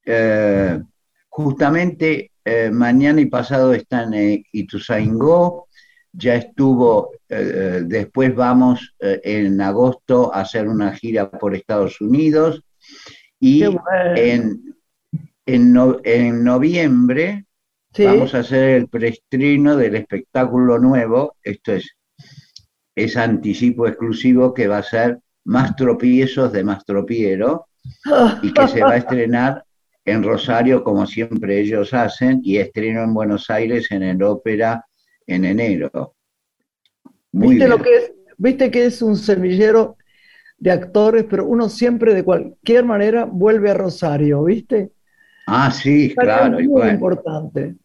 Eh, 0.03 0.81
justamente 1.29 2.31
eh, 2.43 2.71
mañana 2.71 3.21
y 3.21 3.27
pasado 3.27 3.75
está 3.75 4.01
en 4.01 4.43
Ituzaingó, 4.51 5.67
ya 6.11 6.33
estuvo, 6.33 7.11
después 7.29 8.33
vamos 8.35 8.95
en 8.99 9.61
agosto 9.61 10.33
a 10.33 10.41
hacer 10.41 10.67
una 10.67 10.91
gira 10.95 11.29
por 11.29 11.53
Estados 11.53 12.01
Unidos 12.01 12.63
y 13.39 13.63
en, 14.15 14.71
en 15.55 16.43
noviembre 16.43 17.45
Vamos 17.99 18.33
a 18.33 18.39
hacer 18.39 18.69
el 18.69 18.87
preestreno 18.87 19.75
del 19.75 19.95
espectáculo 19.95 20.79
nuevo. 20.79 21.35
Esto 21.43 21.73
es, 21.73 21.97
es 22.95 23.17
anticipo 23.17 23.87
exclusivo 23.87 24.53
que 24.53 24.67
va 24.67 24.77
a 24.77 24.83
ser 24.83 25.19
Más 25.43 25.75
tropiezos 25.75 26.53
de 26.53 26.63
Mastropiero 26.63 27.67
y 28.41 28.53
que 28.53 28.67
se 28.67 28.81
va 28.81 28.91
a 28.91 28.97
estrenar 28.97 29.65
en 30.05 30.23
Rosario 30.23 30.83
como 30.83 31.05
siempre 31.05 31.59
ellos 31.59 31.93
hacen 31.93 32.39
y 32.43 32.57
estreno 32.57 33.03
en 33.03 33.13
Buenos 33.13 33.49
Aires 33.49 33.91
en 33.91 34.03
el 34.03 34.23
ópera 34.23 34.85
en 35.27 35.45
enero. 35.45 36.15
¿Viste, 37.31 37.67
Lo 37.67 37.77
que 37.81 37.95
es, 37.95 38.13
Viste 38.37 38.71
que 38.71 38.85
es 38.85 39.01
un 39.01 39.17
semillero 39.17 39.97
de 40.57 40.71
actores, 40.71 41.25
pero 41.29 41.45
uno 41.45 41.69
siempre 41.69 42.13
de 42.13 42.23
cualquier 42.23 42.85
manera 42.85 43.25
vuelve 43.25 43.69
a 43.69 43.73
Rosario, 43.73 44.43
¿viste? 44.43 44.91
Ah, 45.47 45.71
sí, 45.71 46.13
claro. 46.15 46.53
Muy 46.53 46.67
bueno. 46.67 46.93
importante. 46.93 47.75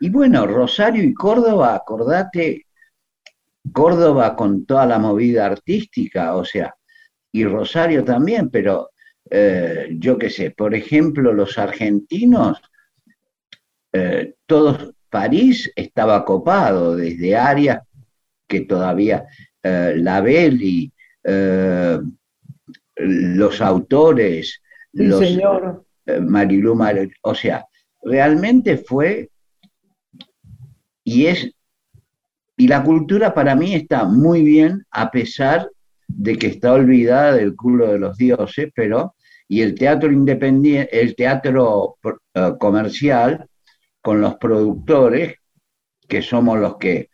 Y 0.00 0.08
bueno, 0.08 0.46
Rosario 0.46 1.04
y 1.04 1.12
Córdoba, 1.12 1.74
acordate, 1.74 2.66
Córdoba 3.72 4.34
con 4.34 4.64
toda 4.64 4.86
la 4.86 4.98
movida 4.98 5.46
artística, 5.46 6.34
o 6.36 6.44
sea, 6.44 6.74
y 7.32 7.44
Rosario 7.44 8.02
también, 8.02 8.48
pero 8.50 8.90
eh, 9.30 9.88
yo 9.98 10.18
qué 10.18 10.30
sé, 10.30 10.50
por 10.50 10.74
ejemplo, 10.74 11.32
los 11.32 11.58
argentinos, 11.58 12.60
eh, 13.92 14.34
todos, 14.46 14.94
París 15.08 15.70
estaba 15.76 16.24
copado, 16.24 16.96
desde 16.96 17.36
Arias, 17.36 17.80
que 18.46 18.62
todavía, 18.62 19.26
eh, 19.62 19.94
la 19.96 20.20
Belli, 20.20 20.90
los 22.96 23.60
autores, 23.60 24.62
los, 24.92 25.18
señor. 25.18 25.84
Marilu, 26.20 26.78
o 27.22 27.34
sea, 27.34 27.66
realmente 28.02 28.78
fue 28.78 29.30
y 31.04 31.26
es 31.26 31.50
y 32.56 32.68
la 32.68 32.82
cultura 32.82 33.32
para 33.32 33.54
mí 33.54 33.74
está 33.74 34.04
muy 34.04 34.42
bien 34.42 34.84
a 34.90 35.10
pesar 35.10 35.70
de 36.06 36.36
que 36.36 36.48
está 36.48 36.74
olvidada 36.74 37.34
del 37.34 37.56
culo 37.56 37.90
de 37.90 37.98
los 37.98 38.18
dioses, 38.18 38.70
pero 38.74 39.14
y 39.48 39.62
el 39.62 39.74
teatro 39.74 40.12
independiente, 40.12 41.00
el 41.00 41.16
teatro 41.16 41.96
eh, 42.34 42.52
comercial 42.58 43.46
con 44.02 44.20
los 44.20 44.36
productores 44.36 45.36
que 46.06 46.20
somos 46.22 46.58
los 46.58 46.76
que 46.76 47.08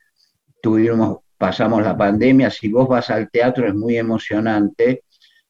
tuvimos 0.61 1.19
pasamos 1.39 1.83
la 1.83 1.97
pandemia, 1.97 2.51
si 2.51 2.69
vos 2.69 2.89
vas 2.89 3.11
al 3.11 3.31
teatro 3.31 3.69
es 3.69 3.75
muy 3.75 3.97
emocionante 3.97 5.05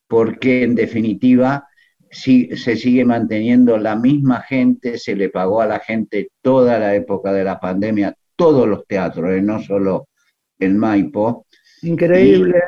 porque 0.06 0.64
en 0.64 0.74
definitiva 0.74 1.66
si, 2.10 2.56
se 2.56 2.76
sigue 2.76 3.04
manteniendo 3.04 3.76
la 3.78 3.96
misma 3.96 4.42
gente, 4.42 4.98
se 4.98 5.14
le 5.14 5.28
pagó 5.28 5.60
a 5.60 5.66
la 5.66 5.80
gente 5.80 6.30
toda 6.42 6.78
la 6.78 6.94
época 6.94 7.32
de 7.32 7.44
la 7.44 7.58
pandemia, 7.58 8.14
todos 8.36 8.68
los 8.68 8.86
teatros, 8.86 9.30
¿eh? 9.32 9.42
no 9.42 9.60
solo 9.62 10.08
el 10.58 10.74
Maipo. 10.74 11.46
Increíble. 11.82 12.62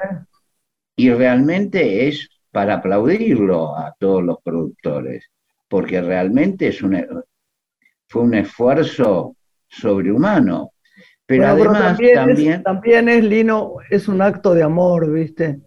Y, 0.97 1.11
realmente 1.11 2.09
es 2.09 2.29
para 2.51 2.75
aplaudirlo 2.75 3.77
a 3.77 3.95
todos 3.99 4.23
los 4.23 4.39
productores, 4.43 5.31
porque 5.69 6.01
realmente 6.01 6.69
es 6.69 6.83
un, 6.83 6.99
fue 8.09 8.23
un 8.23 8.35
esfuerzo 8.35 9.37
sobrehumano. 9.69 10.73
Pero 11.27 11.47
además 11.47 11.99
también, 11.99 12.63
también, 12.63 13.09
es, 13.11 13.23
Lino, 13.23 13.75
es 13.91 14.09
un 14.09 14.23
acto 14.23 14.55
de 14.55 14.63
amor, 14.63 15.13
¿viste? 15.13 15.61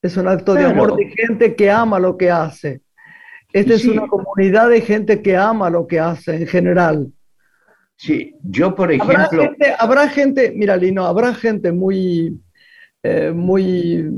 Es 0.00 0.16
un 0.16 0.28
acto 0.28 0.54
de 0.54 0.64
amor 0.64 0.96
de 0.96 1.10
gente 1.10 1.54
que 1.54 1.70
ama 1.70 1.98
lo 1.98 2.16
que 2.16 2.30
hace. 2.30 2.80
Esta 3.54 3.74
es 3.74 3.84
una 3.84 4.08
comunidad 4.08 4.68
de 4.68 4.80
gente 4.80 5.22
que 5.22 5.36
ama 5.36 5.70
lo 5.70 5.86
que 5.86 6.00
hace 6.00 6.34
en 6.34 6.46
general. 6.48 7.12
Sí, 7.94 8.34
yo 8.42 8.74
por 8.74 8.90
ejemplo... 8.90 9.48
Habrá 9.78 10.08
gente, 10.08 10.52
mira 10.56 10.76
Lino, 10.76 11.06
habrá 11.06 11.32
gente 11.32 11.70
muy, 11.70 12.36
eh, 13.00 13.30
muy, 13.30 14.10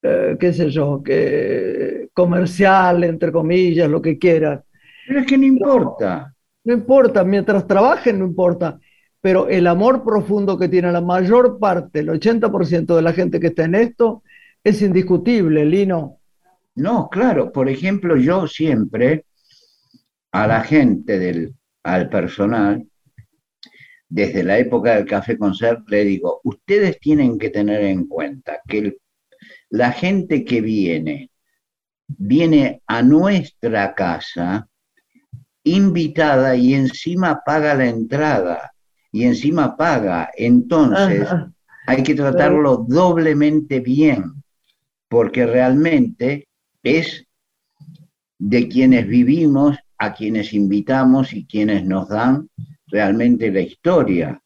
eh, 0.00 0.36
qué 0.40 0.52
sé 0.54 0.70
yo, 0.70 1.02
que 1.04 2.08
comercial, 2.14 3.04
entre 3.04 3.30
comillas, 3.30 3.90
lo 3.90 4.00
que 4.00 4.18
quiera. 4.18 4.64
Pero 5.06 5.20
es 5.20 5.26
que 5.26 5.36
no 5.36 5.44
importa. 5.44 6.34
No, 6.64 6.72
importa, 6.72 7.24
mientras 7.24 7.66
trabajen 7.66 8.18
no 8.18 8.24
importa. 8.24 8.80
Pero 9.20 9.46
el 9.46 9.66
amor 9.66 10.02
profundo 10.02 10.58
que 10.58 10.68
tiene 10.68 10.90
la 10.90 11.02
mayor 11.02 11.58
parte, 11.58 11.98
el 11.98 12.08
80% 12.08 12.96
de 12.96 13.02
la 13.02 13.12
gente 13.12 13.38
que 13.38 13.48
está 13.48 13.64
en 13.64 13.74
esto, 13.74 14.22
es 14.64 14.80
indiscutible, 14.80 15.66
Lino. 15.66 16.21
No, 16.74 17.08
claro, 17.10 17.52
por 17.52 17.68
ejemplo, 17.68 18.16
yo 18.16 18.46
siempre 18.46 19.26
a 20.32 20.46
la 20.46 20.62
gente, 20.62 21.18
del, 21.18 21.54
al 21.82 22.08
personal, 22.08 22.86
desde 24.08 24.42
la 24.42 24.58
época 24.58 24.96
del 24.96 25.06
café 25.06 25.36
ser, 25.54 25.78
le 25.86 26.04
digo, 26.04 26.40
ustedes 26.44 26.98
tienen 27.00 27.38
que 27.38 27.50
tener 27.50 27.82
en 27.82 28.06
cuenta 28.06 28.60
que 28.66 28.96
la 29.70 29.92
gente 29.92 30.44
que 30.44 30.60
viene, 30.60 31.30
viene 32.06 32.82
a 32.86 33.02
nuestra 33.02 33.94
casa 33.94 34.68
invitada 35.64 36.56
y 36.56 36.74
encima 36.74 37.42
paga 37.44 37.74
la 37.74 37.86
entrada 37.86 38.72
y 39.10 39.24
encima 39.24 39.76
paga. 39.76 40.30
Entonces, 40.36 41.28
hay 41.86 42.02
que 42.02 42.14
tratarlo 42.14 42.84
doblemente 42.88 43.80
bien, 43.80 44.42
porque 45.08 45.46
realmente 45.46 46.48
es 46.82 47.26
de 48.38 48.68
quienes 48.68 49.06
vivimos, 49.06 49.76
a 49.98 50.14
quienes 50.14 50.52
invitamos 50.52 51.32
y 51.32 51.46
quienes 51.46 51.84
nos 51.84 52.08
dan 52.08 52.48
realmente 52.86 53.50
la 53.52 53.60
historia. 53.60 54.42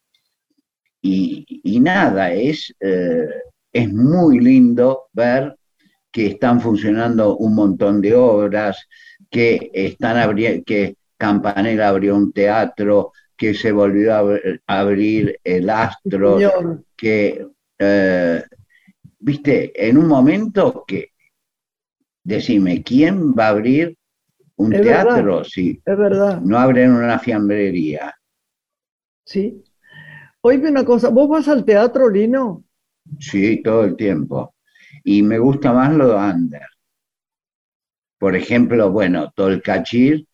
Y, 1.01 1.81
nada, 1.81 2.33
es, 2.33 2.75
eh, 2.81 3.29
es 3.73 3.93
muy 3.93 4.41
lindo 4.41 5.05
ver 5.13 5.57
que 6.11 6.27
están 6.27 6.61
funcionando 6.61 7.37
un 7.37 7.55
montón 7.55 8.01
de 8.01 8.15
obras, 8.15 8.87
que, 9.31 9.71
están 9.73 10.35
que 10.65 10.97
Campanella 11.17 11.89
abrió 11.89 12.17
un 12.17 12.33
teatro, 12.33 13.13
que 13.37 13.55
se 13.55 13.71
volvió 13.71 14.15
a 14.15 14.79
abrir 14.79 15.39
el 15.45 15.71
astro, 15.71 16.39
que, 16.97 17.47
eh, 17.79 18.43
viste, 19.19 19.89
en 19.89 19.99
un 19.99 20.09
momento 20.09 20.85
que 20.87 21.13
Decime, 22.27 22.83
¿quién 22.83 23.35
va 23.35 23.47
a 23.47 23.51
abrir 23.51 23.97
un 24.57 24.73
teatro 24.73 25.45
si 25.45 25.81
es 25.85 25.97
verdad. 25.97 26.41
no 26.41 26.59
abren 26.59 26.91
una 26.91 27.21
fiambrería? 27.21 28.13
Sí. 29.25 29.63
Oye, 30.41 30.59
una 30.69 30.85
cosa, 30.85 31.09
¿vos 31.11 31.29
vas 31.29 31.47
al 31.47 31.65
teatro, 31.65 32.11
Lino? 32.11 32.65
Sí, 33.21 33.63
todo 33.63 33.85
el 33.85 33.95
tiempo. 33.95 34.57
Y 35.05 35.23
me 35.23 35.39
gusta 35.39 35.73
más 35.73 35.95
lo 35.95 36.09
de 36.09 36.15
under. 36.17 36.67
Por 38.19 38.35
ejemplo, 38.35 38.91
bueno, 38.91 39.33
Tolcachir, 39.33 40.27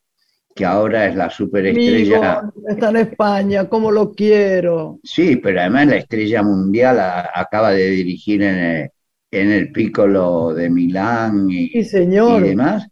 que 0.55 0.65
ahora 0.65 1.05
es 1.05 1.15
la 1.15 1.29
superestrella. 1.29 2.41
está 2.69 2.89
en 2.89 2.97
España, 2.97 3.69
¿cómo 3.69 3.91
lo 3.91 4.13
quiero? 4.13 4.99
Sí, 5.03 5.35
pero 5.35 5.59
además 5.59 5.85
la 5.89 5.97
estrella 5.97 6.41
mundial 6.41 6.97
acaba 6.99 7.69
de 7.69 7.87
dirigir 7.91 8.41
en 8.41 8.55
el, 8.55 8.89
en 9.33 9.51
el 9.51 9.71
Piccolo 9.71 10.53
de 10.53 10.69
Milán 10.69 11.47
y, 11.49 11.83
señor. 11.83 12.41
y 12.41 12.49
demás. 12.49 12.87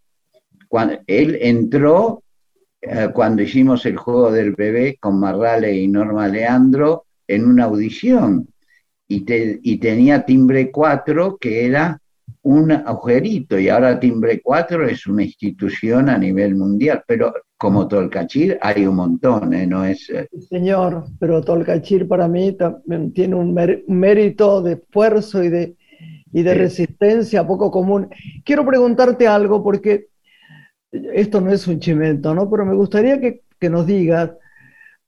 Cuando, 0.68 1.00
él 1.06 1.38
entró 1.42 2.24
eh, 2.82 3.10
cuando 3.14 3.44
hicimos 3.44 3.86
el 3.86 3.98
juego 3.98 4.32
del 4.32 4.54
bebé 4.54 4.98
con 5.00 5.20
Marrale 5.20 5.76
y 5.76 5.88
Norma 5.88 6.28
Leandro 6.28 7.06
en 7.28 7.46
una 7.46 7.66
audición 7.66 8.48
y, 9.08 9.24
y 9.28 9.78
tenía 9.78 10.26
timbre 10.26 10.72
4 10.72 11.38
que 11.40 11.66
era 11.66 12.02
un 12.44 12.72
agujerito 12.72 13.60
y 13.60 13.70
ahora 13.70 14.00
timbre 14.00 14.42
4 14.42 14.88
es 14.88 15.06
una 15.06 15.24
institución 15.24 16.10
a 16.10 16.18
nivel 16.18 16.56
mundial, 16.56 17.04
pero 17.06 17.34
como 17.58 17.88
Tolcachir 17.88 18.58
hay 18.60 18.88
un 18.88 18.96
montón, 18.96 19.54
¿eh? 19.54 19.68
no 19.68 19.86
es... 19.86 20.10
Eh, 20.10 20.28
señor, 20.50 21.06
pero 21.20 21.42
Tolcachir 21.42 22.08
para 22.08 22.28
mí 22.28 22.54
también 22.54 23.14
tiene 23.14 23.36
un 23.36 23.54
mérito 23.88 24.64
de 24.64 24.74
esfuerzo 24.74 25.44
y 25.44 25.50
de, 25.50 25.76
y 26.32 26.44
de 26.44 26.54
resistencia 26.54 27.46
poco 27.46 27.72
común. 27.72 28.10
Quiero 28.44 28.66
preguntarte 28.66 29.28
algo 29.28 29.64
porque 29.64 30.08
esto 30.92 31.42
no 31.42 31.52
es 31.52 31.68
un 31.68 31.80
chimento, 31.80 32.34
¿no? 32.34 32.50
Pero 32.50 32.66
me 32.66 32.76
gustaría 32.76 33.20
que, 33.20 33.42
nos 33.70 33.86
digas, 33.86 34.32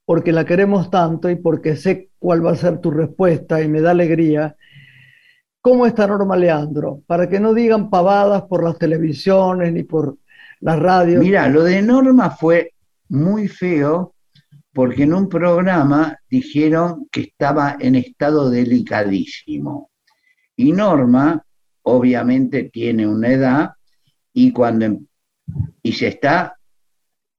porque 0.06 0.32
la 0.32 0.46
queremos 0.46 0.92
tanto 0.92 1.30
y 1.30 1.36
porque 1.36 1.76
sé 1.76 2.10
cuál 2.20 2.46
va 2.46 2.52
a 2.52 2.56
ser 2.56 2.80
tu 2.80 2.92
respuesta 2.92 3.62
y 3.62 3.68
me 3.68 3.82
da 3.82 3.92
alegría, 3.92 4.56
¿cómo 5.60 5.86
está 5.88 6.06
Norma 6.06 6.38
Leandro? 6.38 7.02
Para 7.08 7.28
que 7.28 7.40
no 7.40 7.54
digan 7.54 7.90
pavadas 7.90 8.44
por 8.44 8.64
las 8.64 8.78
televisiones 8.78 9.74
ni 9.74 9.84
por 9.84 10.18
las 10.60 10.78
radios. 10.78 11.24
Mira, 11.24 11.50
lo 11.50 11.64
de 11.64 11.82
Norma 11.82 12.30
fue 12.30 12.74
muy 13.10 13.48
feo 13.48 14.14
porque 14.72 15.04
en 15.04 15.14
un 15.14 15.30
programa 15.30 16.18
dijeron 16.30 17.08
que 17.12 17.22
estaba 17.22 17.78
en 17.80 17.96
estado 17.96 18.50
delicadísimo. 18.50 19.90
Y 20.64 20.72
Norma, 20.72 21.46
obviamente, 21.82 22.70
tiene 22.70 23.06
una 23.06 23.34
edad 23.34 23.72
y, 24.32 24.54
cuando, 24.54 24.86
em, 24.86 25.06
y 25.82 25.92
se 25.92 26.08
está 26.08 26.58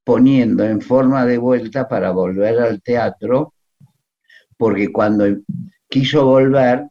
poniendo 0.05 0.63
en 0.63 0.83
forma 0.83 1.25
de 1.25 1.39
vuelta 1.39 1.89
para 1.89 2.11
volver 2.11 2.59
al 2.59 2.83
teatro, 2.83 3.55
porque 4.59 4.93
cuando 4.93 5.25
quiso 5.89 6.27
volver, 6.27 6.87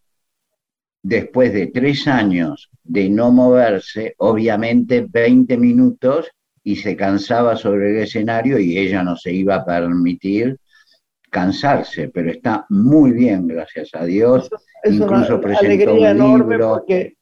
después 1.04 1.54
de 1.54 1.68
tres 1.68 2.08
años 2.08 2.72
de 2.84 3.12
no 3.12 3.32
moverse, 3.32 4.16
obviamente 4.18 5.06
20 5.08 5.56
minutos 5.58 6.32
y 6.64 6.78
se 6.78 6.96
cansaba 6.96 7.56
sobre 7.58 7.92
el 7.92 7.98
escenario 7.98 8.58
y 8.58 8.80
ella 8.80 9.04
no 9.04 9.16
se 9.18 9.32
iba 9.32 9.58
a 9.58 9.66
permitir 9.66 10.58
cansarse, 11.34 12.10
pero 12.10 12.30
está 12.30 12.64
muy 12.70 13.12
bien, 13.12 13.48
gracias 13.48 13.90
a 13.94 14.06
Dios. 14.06 14.52
Incluso 14.86 15.42
presentó 15.42 15.96
un 15.96 16.38
libro. 16.38 16.76
Porque 16.78 17.18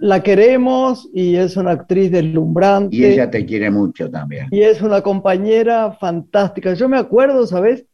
la 0.00 0.24
queremos 0.24 1.08
y 1.14 1.36
es 1.36 1.56
una 1.56 1.70
actriz 1.70 2.10
deslumbrante. 2.10 2.96
Y 2.96 3.04
ella 3.04 3.30
te 3.30 3.46
quiere 3.46 3.70
mucho 3.70 4.10
también. 4.10 4.48
Y 4.50 4.62
es 4.62 4.82
una 4.82 5.02
compañera 5.02 5.92
fantástica. 5.92 6.74
Yo 6.74 6.88
me 6.88 6.98
acuerdo, 6.98 7.46
¿sabes? 7.46 7.86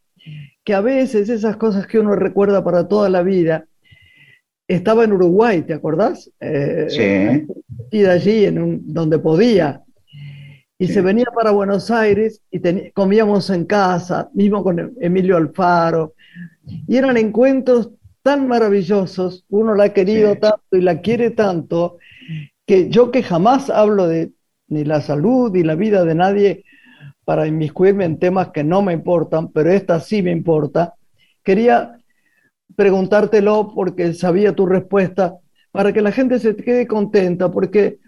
Que 0.63 0.73
a 0.73 0.81
veces 0.81 1.29
esas 1.29 1.57
cosas 1.57 1.85
que 1.85 1.99
uno 1.99 2.15
recuerda 2.15 2.63
para 2.63 2.87
toda 2.87 3.07
la 3.07 3.21
vida, 3.21 3.67
estaba 4.67 5.03
en 5.03 5.13
Uruguay, 5.13 5.61
¿te 5.61 5.73
acordás? 5.73 6.31
Eh, 6.39 6.87
sí. 6.89 7.53
Y 7.91 8.01
de 8.01 8.09
allí, 8.09 8.45
en 8.45 8.59
un, 8.59 8.81
donde 8.91 9.19
podía. 9.19 9.83
Y 10.83 10.87
se 10.89 11.01
venía 11.01 11.27
para 11.33 11.51
Buenos 11.51 11.89
Aires 11.91 12.41
y 12.51 12.59
comíamos 12.91 13.49
en 13.49 13.63
casa, 13.63 14.29
mismo 14.33 14.61
con 14.65 14.93
Emilio 14.99 15.37
Alfaro. 15.37 16.13
Y 16.89 16.97
eran 16.97 17.15
encuentros 17.15 17.91
tan 18.21 18.49
maravillosos, 18.49 19.45
uno 19.47 19.75
la 19.75 19.85
ha 19.85 19.93
querido 19.93 20.35
tanto 20.35 20.61
y 20.73 20.81
la 20.81 20.99
quiere 20.99 21.29
tanto, 21.29 21.99
que 22.65 22.89
yo 22.89 23.11
que 23.11 23.23
jamás 23.23 23.69
hablo 23.69 24.09
de 24.09 24.33
ni 24.67 24.83
la 24.83 24.99
salud 24.99 25.53
ni 25.53 25.63
la 25.63 25.75
vida 25.75 26.03
de 26.03 26.15
nadie 26.15 26.65
para 27.23 27.47
inmiscuirme 27.47 28.03
en 28.03 28.19
temas 28.19 28.49
que 28.49 28.65
no 28.65 28.81
me 28.81 28.91
importan, 28.91 29.53
pero 29.53 29.71
esta 29.71 30.01
sí 30.01 30.21
me 30.21 30.31
importa, 30.31 30.95
quería 31.45 31.97
preguntártelo 32.75 33.71
porque 33.73 34.13
sabía 34.13 34.53
tu 34.53 34.65
respuesta, 34.65 35.37
para 35.71 35.93
que 35.93 36.01
la 36.01 36.11
gente 36.11 36.39
se 36.39 36.57
quede 36.57 36.87
contenta, 36.87 37.49
porque 37.49 37.99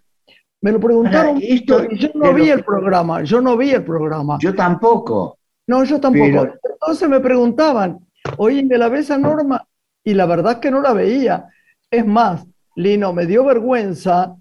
me 0.62 0.72
lo 0.72 0.80
preguntaron 0.80 1.38
y 1.41 1.66
yo 1.66 2.10
no 2.16 2.34
vi 2.34 2.49
el 2.49 2.64
programa, 2.64 3.24
yo 3.24 3.41
no 3.41 3.56
vi 3.56 3.72
el 3.72 3.84
programa. 3.84 4.38
Yo 4.39 4.53
tampoco. 4.53 5.38
No, 5.68 5.84
yo 5.84 5.99
tampoco. 5.99 6.47
Entonces 6.74 7.10
me 7.10 7.20
preguntaban, 7.20 7.99
oye, 8.38 8.64
¿me 8.64 8.78
la 8.78 8.89
ves 8.89 9.12
a 9.12 9.18
Norma? 9.18 9.66
y 10.06 10.14
la 10.14 10.26
verdad 10.26 10.53
es 10.53 10.58
que 10.60 10.72
no 10.72 10.82
la 10.82 10.93
veía. 10.93 11.49
Es 11.91 12.06
más, 12.06 12.45
Lino, 12.76 13.12
me 13.12 13.26
dio 13.26 13.43
vergüenza 13.43 14.36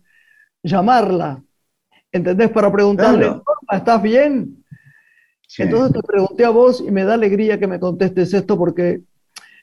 llamarla, 0.63 1.43
¿entendés? 2.13 2.51
Para 2.51 2.71
preguntarle, 2.71 3.41
¿estás 3.73 4.03
bien? 4.03 4.63
Entonces 5.59 5.93
te 5.93 6.07
pregunté 6.07 6.45
a 6.45 6.51
vos 6.51 6.83
y 6.87 6.91
me 6.91 7.05
da 7.05 7.15
alegría 7.15 7.59
que 7.59 7.67
me 7.67 7.81
contestes 7.81 8.35
esto 8.35 8.59
porque 8.59 9.01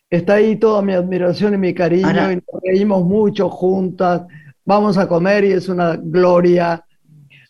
está 0.10 0.36
ahí 0.36 0.56
toda 0.56 0.82
mi 0.82 0.94
admiración 0.94 1.54
y 1.54 1.58
mi 1.58 1.74
cariño 1.74 2.32
y 2.32 2.36
nos 2.36 2.62
reímos 2.64 3.06
mucho 3.06 3.50
juntas, 3.50 4.24
vamos 4.66 4.98
a 4.98 5.08
comer 5.08 5.44
y 5.46 5.52
es 5.52 5.70
una 5.70 5.98
gloria, 5.98 6.86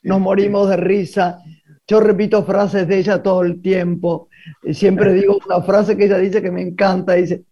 nos 0.04 0.20
morimos 0.20 0.70
de 0.70 0.78
risa. 0.78 1.40
Yo 1.88 2.00
repito 2.00 2.44
frases 2.44 2.88
de 2.88 3.00
ella 3.00 3.22
todo 3.22 3.44
el 3.44 3.62
tiempo. 3.62 4.30
Y 4.64 4.74
siempre 4.74 5.14
digo 5.16 5.40
una 5.46 5.62
frase 5.62 5.98
que 5.98 6.06
ella 6.06 6.18
dice 6.18 6.42
que 6.42 6.52
me 6.52 6.62
encanta, 6.62 7.14
dice, 7.14 7.44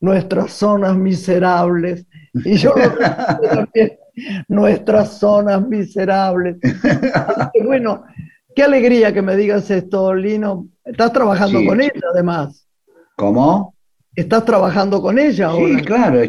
nuestras 0.00 0.52
zonas 0.52 0.96
miserables. 0.96 2.06
Y 2.32 2.56
yo 2.56 2.74
también, 3.50 3.98
nuestras 4.48 5.18
zonas 5.18 5.66
miserables. 5.66 6.56
bueno, 7.64 8.04
qué 8.54 8.62
alegría 8.62 9.12
que 9.12 9.22
me 9.22 9.36
digas 9.36 9.70
esto, 9.70 10.14
Lino. 10.14 10.68
Estás 10.84 11.12
trabajando 11.12 11.64
con 11.64 11.80
ella, 11.80 11.92
además. 12.12 12.66
¿Cómo? 13.16 13.73
¿Estás 14.16 14.44
trabajando 14.44 15.00
con 15.02 15.18
ella 15.18 15.48
ahora? 15.48 15.78
Sí, 15.78 15.84
claro. 15.84 16.22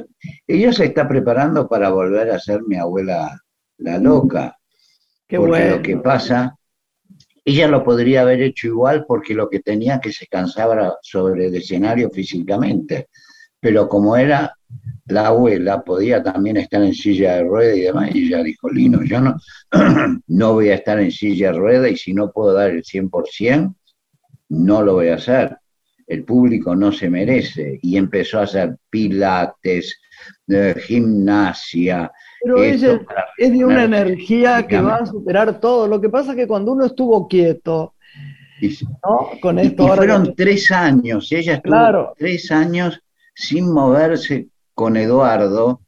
Ella 0.47 0.73
se 0.73 0.86
está 0.86 1.07
preparando 1.07 1.67
para 1.67 1.89
volver 1.89 2.31
a 2.31 2.39
ser 2.39 2.61
mi 2.63 2.75
abuela 2.77 3.39
la 3.77 3.97
loca. 3.97 4.57
Qué 5.27 5.38
porque 5.38 5.51
bueno. 5.51 5.75
lo 5.77 5.81
que 5.81 5.97
pasa, 5.97 6.55
ella 7.43 7.67
lo 7.67 7.83
podría 7.83 8.21
haber 8.21 8.41
hecho 8.41 8.67
igual 8.67 9.05
porque 9.07 9.33
lo 9.33 9.49
que 9.49 9.59
tenía 9.59 9.99
que 9.99 10.11
se 10.11 10.27
cansaba 10.27 10.97
sobre 11.01 11.47
el 11.47 11.55
escenario 11.55 12.09
físicamente 12.09 13.09
pero 13.65 13.89
como 13.89 14.15
era 14.15 14.55
la 15.07 15.25
abuela, 15.25 15.83
podía 15.83 16.21
también 16.21 16.57
estar 16.57 16.83
en 16.83 16.93
silla 16.93 17.38
de 17.38 17.45
rueda 17.45 17.75
y 17.75 17.81
demás, 17.81 18.13
y 18.13 18.27
ella 18.27 18.43
dijo, 18.43 18.69
Lino, 18.69 19.03
yo 19.03 19.19
no, 19.19 19.38
no 20.27 20.53
voy 20.53 20.69
a 20.69 20.75
estar 20.75 20.99
en 20.99 21.11
silla 21.11 21.51
de 21.51 21.57
rueda 21.57 21.89
y 21.89 21.97
si 21.97 22.13
no 22.13 22.31
puedo 22.31 22.53
dar 22.53 22.69
el 22.69 22.83
100%, 22.83 23.73
no 24.49 24.83
lo 24.83 24.93
voy 24.93 25.07
a 25.07 25.15
hacer. 25.15 25.57
El 26.08 26.24
público 26.24 26.76
no 26.76 26.91
se 26.91 27.10
merece. 27.10 27.80
Y 27.82 27.97
empezó 27.97 28.39
a 28.39 28.43
hacer 28.43 28.78
pilates, 28.89 29.99
eh, 30.47 30.76
gimnasia. 30.80 32.12
Pero 32.41 32.64
ella 32.64 33.01
es 33.38 33.51
de 33.51 33.66
una 33.66 33.86
energía 33.86 34.68
que 34.68 34.80
va 34.80 34.97
a 34.97 35.06
superar 35.06 35.60
todo. 35.60 35.88
Lo 35.88 35.99
que 35.99 36.10
pasa 36.10 36.32
es 36.32 36.38
que 36.38 36.47
cuando 36.47 36.74
uno 36.74 36.86
estuvo 36.86 37.28
quieto, 37.28 37.95
¿no? 38.62 39.30
Con 39.41 39.60
esto 39.60 39.88
fueron 39.88 40.36
tres 40.36 40.72
años, 40.72 41.32
ella 41.32 41.56
estuvo 41.56 42.14
tres 42.18 42.51
años 42.51 43.01
sin 43.34 43.72
moverse 43.72 44.47
con 44.74 44.97
Eduardo, 44.97 45.82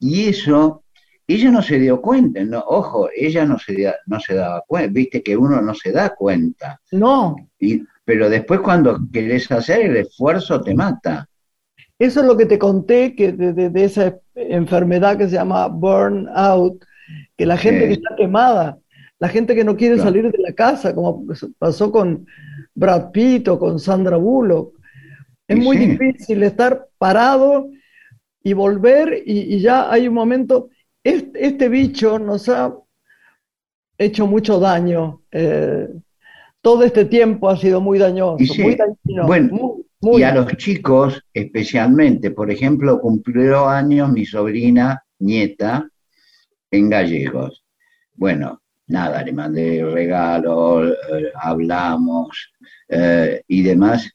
y 0.00 0.28
eso, 0.28 0.84
ella 1.26 1.50
no 1.50 1.62
se 1.62 1.78
dio 1.78 2.00
cuenta, 2.00 2.42
no, 2.44 2.60
ojo, 2.66 3.08
ella 3.14 3.44
no 3.44 3.58
se, 3.58 3.92
no 4.06 4.20
se 4.20 4.34
daba 4.34 4.62
cuenta, 4.66 4.92
viste 4.92 5.22
que 5.22 5.36
uno 5.36 5.60
no 5.60 5.74
se 5.74 5.92
da 5.92 6.14
cuenta. 6.14 6.80
No. 6.92 7.36
Y, 7.58 7.82
pero 8.08 8.30
después 8.30 8.60
cuando 8.60 8.98
querés 9.12 9.52
hacer 9.52 9.82
el 9.82 9.98
esfuerzo 9.98 10.62
te 10.62 10.74
mata. 10.74 11.28
Eso 11.98 12.20
es 12.20 12.26
lo 12.26 12.38
que 12.38 12.46
te 12.46 12.58
conté, 12.58 13.14
que 13.14 13.32
de, 13.32 13.84
esa 13.84 14.18
enfermedad 14.34 15.18
que 15.18 15.28
se 15.28 15.34
llama 15.34 15.66
burnout, 15.66 16.82
que 17.36 17.44
la 17.44 17.58
gente 17.58 17.86
que 17.86 17.92
está 17.92 18.16
quemada, 18.16 18.78
la 19.18 19.28
gente 19.28 19.54
que 19.54 19.62
no 19.62 19.76
quiere 19.76 19.98
salir 19.98 20.32
de 20.32 20.38
la 20.38 20.54
casa, 20.54 20.94
como 20.94 21.22
pasó 21.58 21.92
con 21.92 22.26
Brad 22.74 23.10
Pitt 23.10 23.46
o 23.48 23.58
con 23.58 23.78
Sandra 23.78 24.16
Bullock, 24.16 24.74
es 25.46 25.58
muy 25.58 25.76
difícil 25.76 26.42
estar 26.44 26.88
parado 26.96 27.68
y 28.42 28.54
volver 28.54 29.22
y, 29.26 29.60
ya 29.60 29.92
hay 29.92 30.08
un 30.08 30.14
momento, 30.14 30.70
este, 31.04 31.68
bicho 31.68 32.18
nos 32.18 32.48
ha 32.48 32.74
hecho 33.98 34.26
mucho 34.26 34.58
daño. 34.58 35.20
Eh, 35.30 35.88
todo 36.60 36.84
este 36.84 37.04
tiempo 37.04 37.48
ha 37.48 37.56
sido 37.56 37.80
muy 37.80 37.98
dañoso, 37.98 38.54
muy 38.62 38.76
dañino. 38.76 39.26
Bueno, 39.26 39.76
y 40.00 40.22
a 40.22 40.34
los 40.34 40.56
chicos 40.56 41.22
especialmente, 41.32 42.30
por 42.30 42.50
ejemplo, 42.50 43.00
cumplió 43.00 43.68
años 43.68 44.10
mi 44.10 44.24
sobrina 44.24 45.02
nieta 45.18 45.88
en 46.70 46.90
Gallegos. 46.90 47.64
Bueno, 48.14 48.60
nada, 48.86 49.22
le 49.22 49.32
mandé 49.32 49.84
regalos, 49.84 50.90
eh, 50.90 51.32
hablamos 51.34 52.52
eh, 52.88 53.42
y 53.46 53.62
demás 53.62 54.10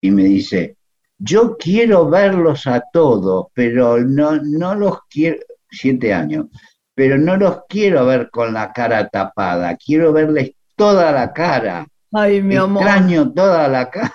y 0.00 0.10
me 0.10 0.24
dice, 0.24 0.76
yo 1.18 1.56
quiero 1.56 2.08
verlos 2.08 2.66
a 2.66 2.82
todos, 2.92 3.46
pero 3.54 3.98
no, 4.02 4.36
no 4.36 4.74
los 4.74 4.98
quiero, 5.08 5.38
siete 5.70 6.12
años, 6.12 6.46
pero 6.94 7.18
no 7.18 7.36
los 7.36 7.60
quiero 7.68 8.06
ver 8.06 8.30
con 8.30 8.52
la 8.52 8.72
cara 8.72 9.08
tapada, 9.08 9.76
quiero 9.76 10.12
verles 10.12 10.52
toda 10.76 11.12
la 11.12 11.32
cara. 11.32 11.86
Ay, 12.12 12.42
mi 12.42 12.56
amor. 12.56 12.82
Extraño 12.82 13.32
toda 13.32 13.68
la 13.68 13.90
cara. 13.90 14.14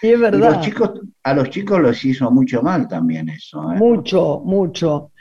Sí, 0.00 0.10
es 0.10 0.20
verdad. 0.20 0.60
chicos, 0.60 1.00
a 1.22 1.34
los 1.34 1.50
chicos 1.50 1.80
los 1.80 2.04
hizo 2.04 2.30
mucho 2.30 2.62
mal 2.62 2.86
también 2.86 3.28
eso. 3.28 3.72
¿eh? 3.72 3.76
Mucho, 3.76 4.42
mucho. 4.44 5.12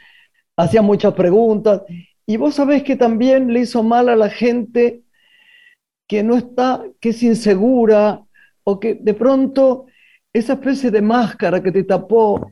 Hacían 0.58 0.86
muchas 0.86 1.14
preguntas. 1.14 1.82
Y 2.26 2.38
vos 2.38 2.56
sabés 2.56 2.84
que 2.84 2.96
también 2.96 3.54
le 3.54 3.62
hizo 3.62 3.84
mal 3.84 4.10
a 4.10 4.16
la 4.16 4.30
gente 4.30 5.04
que 6.08 6.24
no 6.24 6.36
está, 6.36 6.84
que 7.00 7.10
es 7.10 7.24
insegura, 7.24 8.22
o 8.64 8.80
que 8.80 8.96
de 8.96 9.14
pronto 9.14 9.88
esa 10.32 10.54
especie 10.54 10.90
de 10.92 11.02
máscara 11.02 11.62
que 11.62 11.72
te 11.72 11.84
tapó 11.84 12.52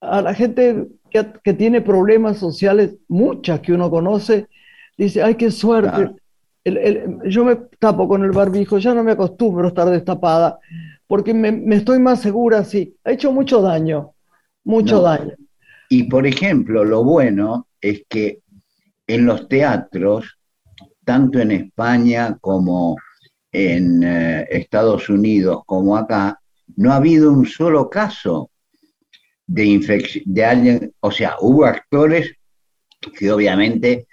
a 0.00 0.20
la 0.22 0.34
gente 0.34 0.86
que, 1.10 1.54
tiene 1.54 1.80
problemas 1.80 2.38
sociales, 2.38 2.96
muchas 3.08 3.60
que 3.60 3.72
uno 3.72 3.90
conoce, 3.90 4.48
dice, 4.96 5.22
ay, 5.22 5.34
qué 5.34 5.50
suerte. 5.50 6.10
Yo 7.26 7.44
me 7.44 7.56
tapo 7.78 8.08
con 8.08 8.24
el 8.24 8.32
barbijo, 8.32 8.78
ya 8.78 8.94
no 8.94 9.04
me 9.04 9.12
acostumbro 9.12 9.66
a 9.66 9.68
estar 9.68 9.88
destapada, 9.88 10.58
porque 11.06 11.34
me, 11.34 11.74
estoy 11.74 11.98
más 11.98 12.20
segura 12.20 12.58
así. 12.58 12.96
Ha 13.04 13.12
hecho 13.12 13.32
mucho 13.32 13.62
daño, 13.62 14.12
mucho 14.64 15.00
daño. 15.00 15.34
Y 15.88 16.04
por 16.04 16.26
ejemplo, 16.26 16.84
lo 16.84 17.04
bueno 17.04 17.68
es 17.80 18.02
que 18.08 18.40
en 19.06 19.26
los 19.26 19.48
teatros, 19.48 20.38
tanto 21.04 21.38
en 21.38 21.52
España 21.52 22.36
como 22.40 22.96
en 23.52 24.02
eh, 24.02 24.46
Estados 24.50 25.08
Unidos 25.08 25.62
como 25.64 25.96
acá, 25.96 26.40
no 26.76 26.92
ha 26.92 26.96
habido 26.96 27.32
un 27.32 27.46
solo 27.46 27.88
caso 27.88 28.50
de 29.46 29.64
infección 29.64 30.24
de 30.26 30.44
alguien, 30.44 30.94
o 31.00 31.10
sea, 31.10 31.36
hubo 31.40 31.64
actores 31.64 32.34
que 33.18 33.32
obviamente 33.32 34.07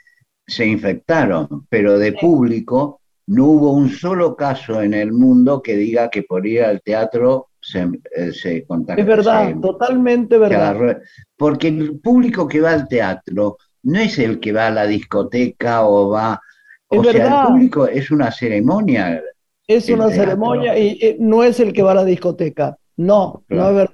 se 0.47 0.65
infectaron, 0.65 1.65
pero 1.69 1.97
de 1.97 2.13
público 2.13 3.01
no 3.27 3.45
hubo 3.45 3.71
un 3.71 3.89
solo 3.89 4.35
caso 4.35 4.81
en 4.81 4.93
el 4.93 5.11
mundo 5.11 5.61
que 5.61 5.75
diga 5.75 6.09
que 6.09 6.23
por 6.23 6.45
ir 6.45 6.63
al 6.63 6.81
teatro 6.81 7.47
se, 7.59 7.87
eh, 8.15 8.31
se 8.31 8.65
contagió. 8.65 9.01
Es 9.01 9.07
verdad, 9.07 9.55
totalmente 9.59 10.37
verdad. 10.37 10.99
porque 11.35 11.69
el 11.69 11.99
público 11.99 12.47
que 12.47 12.61
va 12.61 12.73
al 12.73 12.87
teatro 12.87 13.57
no 13.83 13.99
es 13.99 14.19
el 14.19 14.39
que 14.39 14.51
va 14.51 14.67
a 14.67 14.71
la 14.71 14.85
discoteca 14.85 15.85
o 15.87 16.09
va 16.09 16.39
o 16.87 17.03
sea, 17.03 17.43
el 17.43 17.47
público 17.47 17.87
es 17.87 18.11
una 18.11 18.31
ceremonia. 18.31 19.21
Es 19.67 19.89
una 19.89 20.09
ceremonia 20.09 20.77
y, 20.77 21.17
no 21.19 21.43
es 21.43 21.59
el 21.59 21.73
que 21.73 21.81
va 21.81 21.91
a 21.91 21.95
la 21.95 22.05
discoteca. 22.05 22.77
No, 22.97 23.43
no 23.49 23.69
es 23.69 23.75
verdad. 23.75 23.93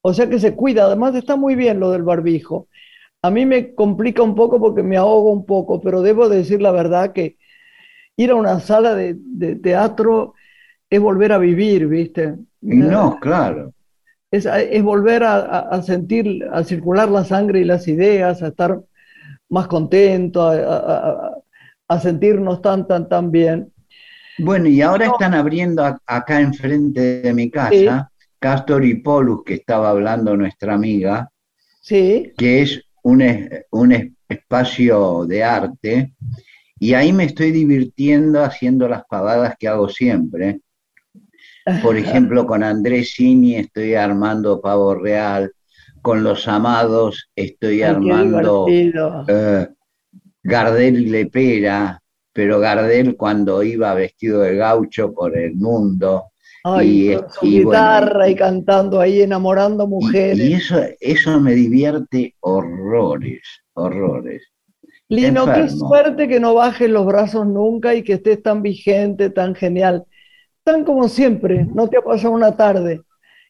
O 0.00 0.12
sea 0.12 0.28
que 0.28 0.38
se 0.38 0.54
cuida. 0.54 0.84
Además 0.84 1.14
está 1.14 1.36
muy 1.36 1.54
bien 1.54 1.80
lo 1.80 1.90
del 1.90 2.02
barbijo. 2.02 2.67
A 3.22 3.30
mí 3.30 3.46
me 3.46 3.74
complica 3.74 4.22
un 4.22 4.34
poco 4.34 4.60
porque 4.60 4.82
me 4.82 4.96
ahogo 4.96 5.32
un 5.32 5.44
poco, 5.44 5.80
pero 5.80 6.02
debo 6.02 6.28
decir 6.28 6.62
la 6.62 6.70
verdad 6.70 7.12
que 7.12 7.36
ir 8.16 8.30
a 8.30 8.36
una 8.36 8.60
sala 8.60 8.94
de, 8.94 9.14
teatro 9.56 10.34
es 10.90 11.00
volver 11.00 11.32
a 11.32 11.38
vivir, 11.38 11.86
¿viste? 11.86 12.36
No, 12.60 13.18
claro. 13.20 13.72
Es, 14.30 14.46
volver 14.82 15.24
a, 15.24 15.82
sentir, 15.82 16.46
a 16.52 16.62
circular 16.62 17.08
la 17.10 17.24
sangre 17.24 17.60
y 17.60 17.64
las 17.64 17.88
ideas, 17.88 18.42
a 18.42 18.48
estar 18.48 18.80
más 19.48 19.66
contento, 19.68 20.46
a, 20.46 22.00
sentirnos 22.00 22.60
tan, 22.60 22.86
tan, 22.86 23.08
tan 23.08 23.30
bien. 23.30 23.72
Bueno, 24.38 24.68
y 24.68 24.82
ahora 24.82 25.06
están 25.06 25.34
abriendo 25.34 25.82
acá 26.06 26.40
enfrente 26.40 27.20
de 27.22 27.32
mi 27.32 27.50
casa 27.50 28.10
Castor 28.38 28.84
y 28.84 28.94
Polus, 28.94 29.42
que 29.44 29.54
estaba 29.54 29.90
hablando 29.90 30.36
nuestra 30.36 30.74
amiga, 30.74 31.30
sí. 31.80 32.32
que 32.36 32.62
es 32.62 32.87
un, 33.08 33.24
un 33.70 34.16
espacio 34.28 35.24
de 35.26 35.42
arte, 35.42 36.12
y 36.78 36.94
ahí 36.94 37.12
me 37.12 37.24
estoy 37.24 37.50
divirtiendo 37.50 38.44
haciendo 38.44 38.86
las 38.88 39.04
pavadas 39.06 39.56
que 39.58 39.68
hago 39.68 39.88
siempre. 39.88 40.60
Por 41.82 41.96
ejemplo, 41.96 42.46
con 42.46 42.62
Andrés 42.62 43.12
Cini 43.14 43.56
estoy 43.56 43.94
armando 43.94 44.60
Pavo 44.60 44.94
Real, 44.94 45.52
con 46.00 46.22
Los 46.22 46.48
Amados 46.48 47.30
estoy 47.34 47.82
armando 47.82 48.66
eh, 48.68 49.68
Gardel 50.42 51.00
y 51.00 51.06
Lepera, 51.06 52.00
pero 52.32 52.60
Gardel 52.60 53.16
cuando 53.16 53.62
iba 53.62 53.92
vestido 53.94 54.40
de 54.40 54.56
gaucho 54.56 55.12
por 55.12 55.36
el 55.36 55.54
mundo. 55.56 56.30
Y, 56.82 57.14
con 57.14 57.30
su 57.30 57.46
guitarra 57.46 58.28
y 58.28 58.34
cantando 58.34 59.00
ahí, 59.00 59.22
enamorando 59.22 59.86
mujeres. 59.86 60.38
Y, 60.38 60.52
eso, 60.54 60.80
eso 61.00 61.40
me 61.40 61.54
divierte 61.54 62.34
horrores, 62.40 63.42
horrores. 63.74 64.42
Lino, 65.08 65.46
qué 65.52 65.68
suerte 65.70 66.28
que 66.28 66.38
no 66.38 66.54
bajes 66.54 66.90
los 66.90 67.06
brazos 67.06 67.46
nunca 67.46 67.94
y 67.94 68.02
que 68.02 68.14
estés 68.14 68.42
tan 68.42 68.62
vigente, 68.62 69.30
tan 69.30 69.54
genial. 69.54 70.04
Tan 70.64 70.84
como 70.84 71.08
siempre, 71.08 71.66
no 71.74 71.88
te 71.88 71.96
ha 71.96 72.02
pasado 72.02 72.34
una 72.34 72.54
tarde. 72.56 73.00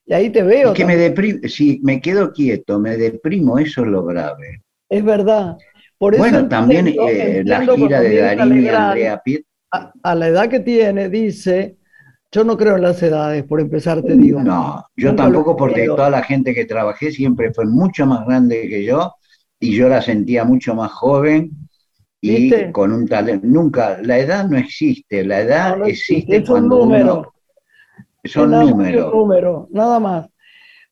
Y 0.06 0.14
ahí 0.14 0.30
te 0.30 0.42
veo. 0.42 0.68
Es 0.68 0.74
que 0.74 0.84
me 0.84 0.96
deprimo, 0.96 1.40
si 1.48 1.80
me 1.82 2.00
quedo 2.00 2.32
quieto, 2.32 2.78
me 2.78 2.96
deprimo, 2.96 3.58
eso 3.58 3.82
es 3.82 3.88
lo 3.88 4.04
grave. 4.04 4.62
Es 4.88 5.04
verdad. 5.04 5.56
bueno, 5.98 6.48
también 6.48 6.88
eh, 6.88 7.42
la 7.44 7.66
gira 7.66 8.00
de 8.00 8.16
Darín 8.18 8.62
y 8.62 8.68
Andrea 8.68 9.20
Piet. 9.22 9.44
A, 9.70 10.14
la 10.14 10.28
edad 10.28 10.48
que 10.48 10.60
tiene, 10.60 11.10
dice, 11.10 11.76
yo 12.30 12.44
no 12.44 12.56
creo 12.56 12.76
en 12.76 12.82
las 12.82 13.02
edades, 13.02 13.44
por 13.44 13.60
empezar 13.60 14.02
te 14.02 14.14
digo. 14.14 14.42
No, 14.42 14.84
yo 14.96 15.14
tampoco 15.14 15.56
porque 15.56 15.86
toda 15.86 16.10
la 16.10 16.22
gente 16.22 16.54
que 16.54 16.66
trabajé 16.66 17.10
siempre 17.10 17.52
fue 17.52 17.64
mucho 17.64 18.06
más 18.06 18.26
grande 18.26 18.68
que 18.68 18.84
yo 18.84 19.14
y 19.58 19.74
yo 19.74 19.88
la 19.88 20.02
sentía 20.02 20.44
mucho 20.44 20.74
más 20.74 20.92
joven 20.92 21.50
y 22.20 22.70
con 22.70 22.92
un 22.92 23.06
talento. 23.06 23.46
Nunca, 23.46 23.98
la 24.02 24.18
edad 24.18 24.46
no 24.48 24.58
existe, 24.58 25.24
la 25.24 25.40
edad 25.40 25.86
existe, 25.86 26.36
es 26.36 26.48
cuando 26.48 26.82
un 26.82 26.90
número. 26.90 27.32
son 28.24 28.50
números. 28.50 29.12
número, 29.12 29.68
nada 29.70 29.98
más. 29.98 30.28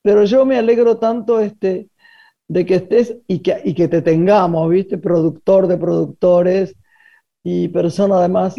Pero 0.03 0.25
yo 0.25 0.47
me 0.47 0.57
alegro 0.57 0.99
tanto 0.99 1.41
este, 1.41 1.91
de 2.49 2.65
que 2.65 2.77
estés 2.77 3.17
y 3.27 3.41
que, 3.41 3.61
y 3.65 3.75
que 3.75 3.89
te 3.89 4.01
tengamos, 4.01 4.71
¿viste? 4.71 4.97
Productor 4.99 5.67
de 5.67 5.77
productores 5.77 6.75
y 7.43 7.69
persona 7.69 8.17
además. 8.19 8.55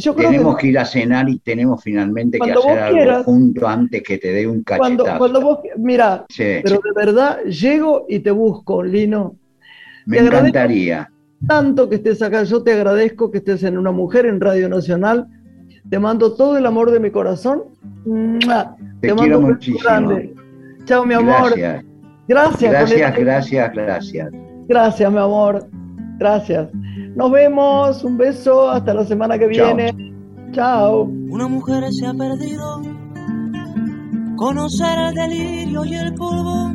Yo 0.00 0.14
tenemos 0.14 0.56
que, 0.56 0.68
ir 0.68 0.78
a 0.78 0.84
cenar 0.84 1.28
y 1.28 1.38
tenemos 1.38 1.82
finalmente 1.82 2.38
que 2.38 2.52
hacer 2.52 2.78
algo 2.78 3.24
junto 3.24 3.68
antes 3.68 4.02
que 4.02 4.18
te 4.18 4.32
dé 4.32 4.46
un 4.46 4.62
cachetazo. 4.62 5.18
Cuando, 5.18 5.40
vos, 5.40 5.58
mira, 5.76 6.26
pero 6.36 6.80
de 6.82 6.92
verdad 6.94 7.40
llego 7.44 8.06
y 8.08 8.20
te 8.20 8.30
busco, 8.30 8.82
Lino. 8.82 9.36
Me 10.06 10.18
encantaría. 10.18 11.10
Tanto 11.46 11.88
que 11.88 11.96
estés 11.96 12.20
acá, 12.20 12.42
yo 12.42 12.62
te 12.62 12.72
agradezco 12.72 13.30
que 13.30 13.38
estés 13.38 13.62
en 13.62 13.78
Una 13.78 13.92
Mujer 13.92 14.26
en 14.26 14.40
Radio 14.40 14.68
Nacional. 14.68 15.26
Te 15.88 15.98
mando 15.98 16.34
todo 16.34 16.58
el 16.58 16.66
amor 16.66 16.90
de 16.90 17.00
mi 17.00 17.10
corazón. 17.10 17.64
Te, 19.00 19.14
quiero 19.14 19.40
muchísimo. 19.40 20.20
Chao, 20.84 21.06
mi 21.06 21.14
amor. 21.14 21.54
Gracias. 21.56 21.84
Gracias, 22.28 22.70
gracias, 22.70 23.16
gracias, 23.16 23.72
gracias. 23.72 24.30
Gracias, 24.68 25.12
mi 25.12 25.18
amor. 25.18 25.68
Gracias. 26.20 26.68
Nos 27.16 27.32
vemos. 27.32 28.04
Un 28.04 28.18
beso. 28.18 28.70
Hasta 28.70 28.92
la 28.92 29.04
semana 29.06 29.38
que 29.38 29.46
viene. 29.46 29.90
Chao. 30.52 31.04
Una 31.04 31.48
mujer 31.48 31.82
se 31.90 32.06
ha 32.06 32.12
perdido. 32.12 32.82
Conocer 34.36 34.98
el 34.98 35.14
delirio 35.14 35.84
y 35.86 35.94
el 35.94 36.14
polvo. 36.14 36.72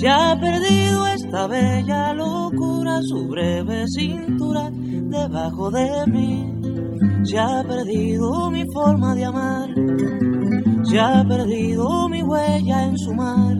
Se 0.00 0.08
ha 0.08 0.36
perdido 0.38 1.06
esta 1.06 1.46
bella 1.46 2.12
locura, 2.12 3.00
su 3.02 3.28
breve 3.28 3.86
cintura 3.86 4.68
debajo 4.72 5.70
de 5.70 5.88
mí. 6.08 6.52
Se 7.22 7.38
ha 7.38 7.62
perdido 7.62 8.50
mi 8.50 8.64
forma 8.72 9.14
de 9.14 9.24
amar. 9.24 9.68
Se 10.82 10.98
ha 10.98 11.24
perdido 11.26 12.08
mi 12.08 12.22
huella 12.22 12.84
en 12.84 12.98
su 12.98 13.14
mar 13.14 13.56